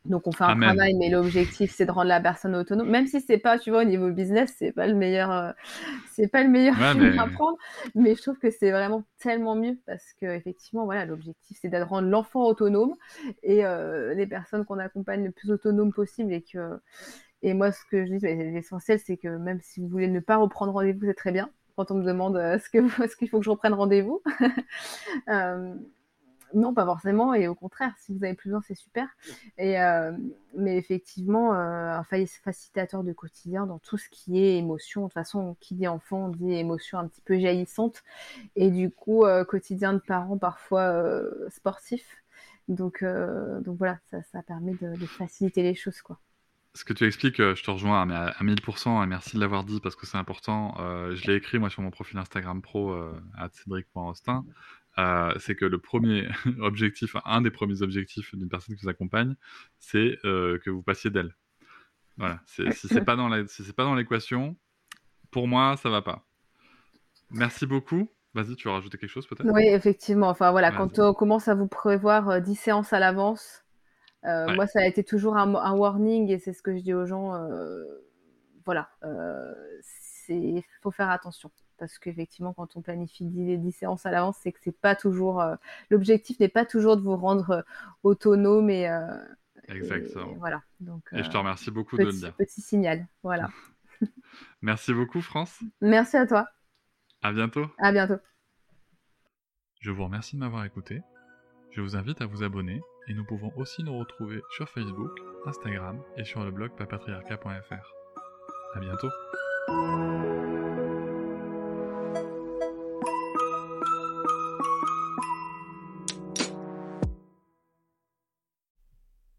Donc 0.04 0.26
on 0.26 0.32
fait 0.32 0.44
un 0.44 0.58
travail, 0.60 0.94
mais 0.94 1.08
l'objectif 1.08 1.72
c'est 1.74 1.86
de 1.86 1.90
rendre 1.90 2.08
la 2.08 2.20
personne 2.20 2.54
autonome. 2.54 2.90
Même 2.90 3.06
si 3.06 3.22
c'est 3.22 3.38
pas, 3.38 3.58
tu 3.58 3.70
vois, 3.70 3.82
au 3.82 3.84
niveau 3.84 4.10
business, 4.10 4.54
c'est 4.58 4.72
pas 4.72 4.86
le 4.86 4.94
meilleur, 4.94 5.30
euh, 5.32 5.50
c'est 6.12 6.28
pas 6.28 6.42
le 6.42 6.50
meilleur 6.50 6.76
ouais, 6.78 7.18
à 7.18 7.26
prendre. 7.26 7.56
Mais 7.94 8.14
je 8.14 8.20
trouve 8.20 8.38
que 8.38 8.50
c'est 8.50 8.70
vraiment 8.70 9.04
tellement 9.18 9.56
mieux 9.56 9.78
parce 9.86 10.04
que 10.20 10.26
effectivement, 10.26 10.84
voilà, 10.84 11.06
l'objectif 11.06 11.56
c'est 11.60 11.70
de 11.70 11.78
rendre 11.78 12.08
l'enfant 12.08 12.44
autonome 12.44 12.94
et 13.42 13.64
euh, 13.64 14.12
les 14.14 14.26
personnes 14.26 14.66
qu'on 14.66 14.78
accompagne 14.78 15.24
le 15.24 15.30
plus 15.30 15.50
autonome 15.50 15.92
possible 15.92 16.32
et 16.32 16.42
que 16.42 16.78
et 17.42 17.54
moi 17.54 17.72
ce 17.72 17.80
que 17.90 18.04
je 18.04 18.12
dis, 18.12 18.18
l'essentiel 18.18 18.98
c'est 18.98 19.16
que 19.16 19.28
même 19.28 19.60
si 19.62 19.80
vous 19.80 19.88
voulez 19.88 20.08
ne 20.08 20.20
pas 20.20 20.36
reprendre 20.36 20.72
rendez-vous, 20.72 21.06
c'est 21.06 21.14
très 21.14 21.32
bien. 21.32 21.50
Quand 21.76 21.90
on 21.90 21.94
me 21.94 22.04
demande 22.04 22.36
euh, 22.36 22.58
ce 22.58 22.68
que 22.68 22.86
ce 23.08 23.16
qu'il 23.16 23.30
faut 23.30 23.38
que 23.38 23.44
je 23.44 23.50
reprenne 23.50 23.72
rendez-vous. 23.72 24.22
non, 26.54 26.72
pas 26.72 26.84
forcément, 26.84 27.34
et 27.34 27.48
au 27.48 27.54
contraire, 27.54 27.92
si 27.98 28.12
vous 28.12 28.24
avez 28.24 28.34
plus 28.34 28.50
besoin, 28.50 28.62
c'est 28.62 28.76
super. 28.76 29.08
Et, 29.58 29.80
euh, 29.80 30.12
mais 30.56 30.76
effectivement, 30.76 31.52
euh, 31.54 31.90
un 31.90 32.04
facilitateur 32.04 33.02
de 33.02 33.12
quotidien 33.12 33.66
dans 33.66 33.78
tout 33.78 33.98
ce 33.98 34.08
qui 34.08 34.38
est 34.38 34.56
émotion. 34.56 35.02
De 35.02 35.06
toute 35.06 35.14
façon, 35.14 35.56
qui 35.60 35.74
dit 35.74 35.88
enfant, 35.88 36.28
dit 36.28 36.52
émotion 36.52 36.98
un 36.98 37.08
petit 37.08 37.22
peu 37.22 37.38
jaillissante. 37.38 38.04
Et 38.56 38.70
du 38.70 38.90
coup, 38.90 39.24
euh, 39.24 39.44
quotidien 39.44 39.92
de 39.92 39.98
parents 39.98 40.38
parfois 40.38 41.04
sportifs. 41.48 42.22
Donc, 42.68 43.04
donc 43.04 43.76
voilà, 43.76 43.98
ça, 44.10 44.42
permet 44.46 44.74
de, 44.74 45.06
faciliter 45.06 45.62
les 45.62 45.74
choses, 45.74 46.00
quoi. 46.02 46.18
Ce 46.76 46.84
que 46.84 46.92
tu 46.92 47.06
expliques, 47.06 47.36
je 47.36 47.62
te 47.62 47.70
rejoins 47.70 48.08
à, 48.10 48.42
1000% 48.42 49.04
et 49.04 49.06
merci 49.06 49.36
de 49.36 49.40
l'avoir 49.40 49.62
dit 49.62 49.78
parce 49.80 49.94
que 49.94 50.06
c'est 50.06 50.16
important. 50.16 50.74
je 50.78 51.26
l'ai 51.26 51.36
écrit 51.36 51.58
moi 51.58 51.70
sur 51.70 51.82
mon 51.82 51.90
profil 51.90 52.18
Instagram 52.18 52.62
pro 52.62 52.92
à 53.36 53.48
cédric.austin. 53.52 54.44
Euh, 54.98 55.32
c'est 55.40 55.56
que 55.56 55.64
le 55.64 55.78
premier 55.78 56.28
objectif, 56.60 57.16
un 57.24 57.40
des 57.40 57.50
premiers 57.50 57.82
objectifs 57.82 58.34
d'une 58.34 58.48
personne 58.48 58.76
qui 58.76 58.82
vous 58.82 58.88
accompagne, 58.88 59.34
c'est 59.78 60.18
euh, 60.24 60.58
que 60.58 60.70
vous 60.70 60.82
passiez 60.82 61.10
d'elle. 61.10 61.34
Voilà. 62.16 62.40
Si 62.46 62.62
c'est 62.72 63.04
pas 63.04 63.16
dans 63.16 63.28
si 63.48 63.64
c'est 63.64 63.72
pas 63.72 63.84
dans 63.84 63.96
l'équation, 63.96 64.56
pour 65.32 65.48
moi, 65.48 65.76
ça 65.76 65.90
va 65.90 66.00
pas. 66.00 66.24
Merci 67.30 67.66
beaucoup. 67.66 68.08
Vas-y, 68.34 68.54
tu 68.54 68.68
veux 68.68 68.74
rajouter 68.74 68.98
quelque 68.98 69.10
chose 69.10 69.26
peut-être? 69.26 69.48
Oui, 69.52 69.66
effectivement. 69.66 70.28
Enfin 70.28 70.52
voilà, 70.52 70.70
quand 70.70 70.98
on 70.98 71.12
commence 71.12 71.48
à 71.48 71.54
vous 71.54 71.68
prévoir 71.68 72.40
10 72.40 72.50
euh, 72.50 72.54
séances 72.54 72.92
à 72.92 73.00
l'avance, 73.00 73.64
moi 74.22 74.66
ça 74.66 74.80
a 74.80 74.86
été 74.86 75.02
toujours 75.02 75.36
un, 75.36 75.54
un 75.54 75.72
warning 75.72 76.30
et 76.30 76.38
c'est 76.38 76.52
ce 76.52 76.62
que 76.62 76.76
je 76.76 76.82
dis 76.82 76.94
aux 76.94 77.06
gens. 77.06 77.32
voilà, 78.64 78.90
il 80.28 80.62
faut 80.82 80.92
faire 80.92 81.10
attention 81.10 81.50
parce 81.78 81.98
qu'effectivement, 81.98 82.52
quand 82.52 82.76
on 82.76 82.82
planifie 82.82 83.24
10, 83.26 83.72
séances 83.72 84.06
à 84.06 84.10
l'avance, 84.10 84.38
c'est 84.42 84.52
que 84.52 84.58
c'est 84.62 84.78
pas 84.78 84.94
toujours 84.94 85.40
euh, 85.40 85.56
l'objectif 85.90 86.38
n'est 86.40 86.48
pas 86.48 86.64
toujours 86.64 86.96
de 86.96 87.02
vous 87.02 87.16
rendre 87.16 87.50
euh, 87.50 87.62
autonome 88.02 88.70
et, 88.70 88.88
euh, 88.88 89.16
Exactement. 89.68 90.32
Et 90.32 90.34
voilà. 90.36 90.62
Donc, 90.80 91.02
Et 91.12 91.22
je 91.22 91.30
te 91.30 91.36
remercie 91.36 91.70
beaucoup 91.70 91.96
de 91.96 92.02
le 92.02 92.08
petit, 92.10 92.18
dire. 92.18 92.34
petit 92.34 92.60
signal. 92.60 93.06
Voilà. 93.22 93.48
Merci 94.62 94.92
beaucoup, 94.92 95.20
France. 95.20 95.60
Merci 95.80 96.16
à 96.16 96.26
toi. 96.26 96.46
À 97.22 97.32
bientôt. 97.32 97.66
À 97.78 97.92
bientôt. 97.92 98.18
Je 99.80 99.90
vous 99.90 100.04
remercie 100.04 100.36
de 100.36 100.40
m'avoir 100.40 100.64
écouté. 100.64 101.00
Je 101.70 101.80
vous 101.80 101.96
invite 101.96 102.20
à 102.20 102.26
vous 102.26 102.42
abonner 102.42 102.80
et 103.08 103.14
nous 103.14 103.24
pouvons 103.24 103.52
aussi 103.56 103.82
nous 103.82 103.98
retrouver 103.98 104.40
sur 104.50 104.68
Facebook, 104.68 105.10
Instagram 105.46 106.00
et 106.16 106.24
sur 106.24 106.44
le 106.44 106.50
blog 106.50 106.74
papatriarca.fr. 106.76 107.94
À 108.74 108.80
bientôt. 108.80 109.10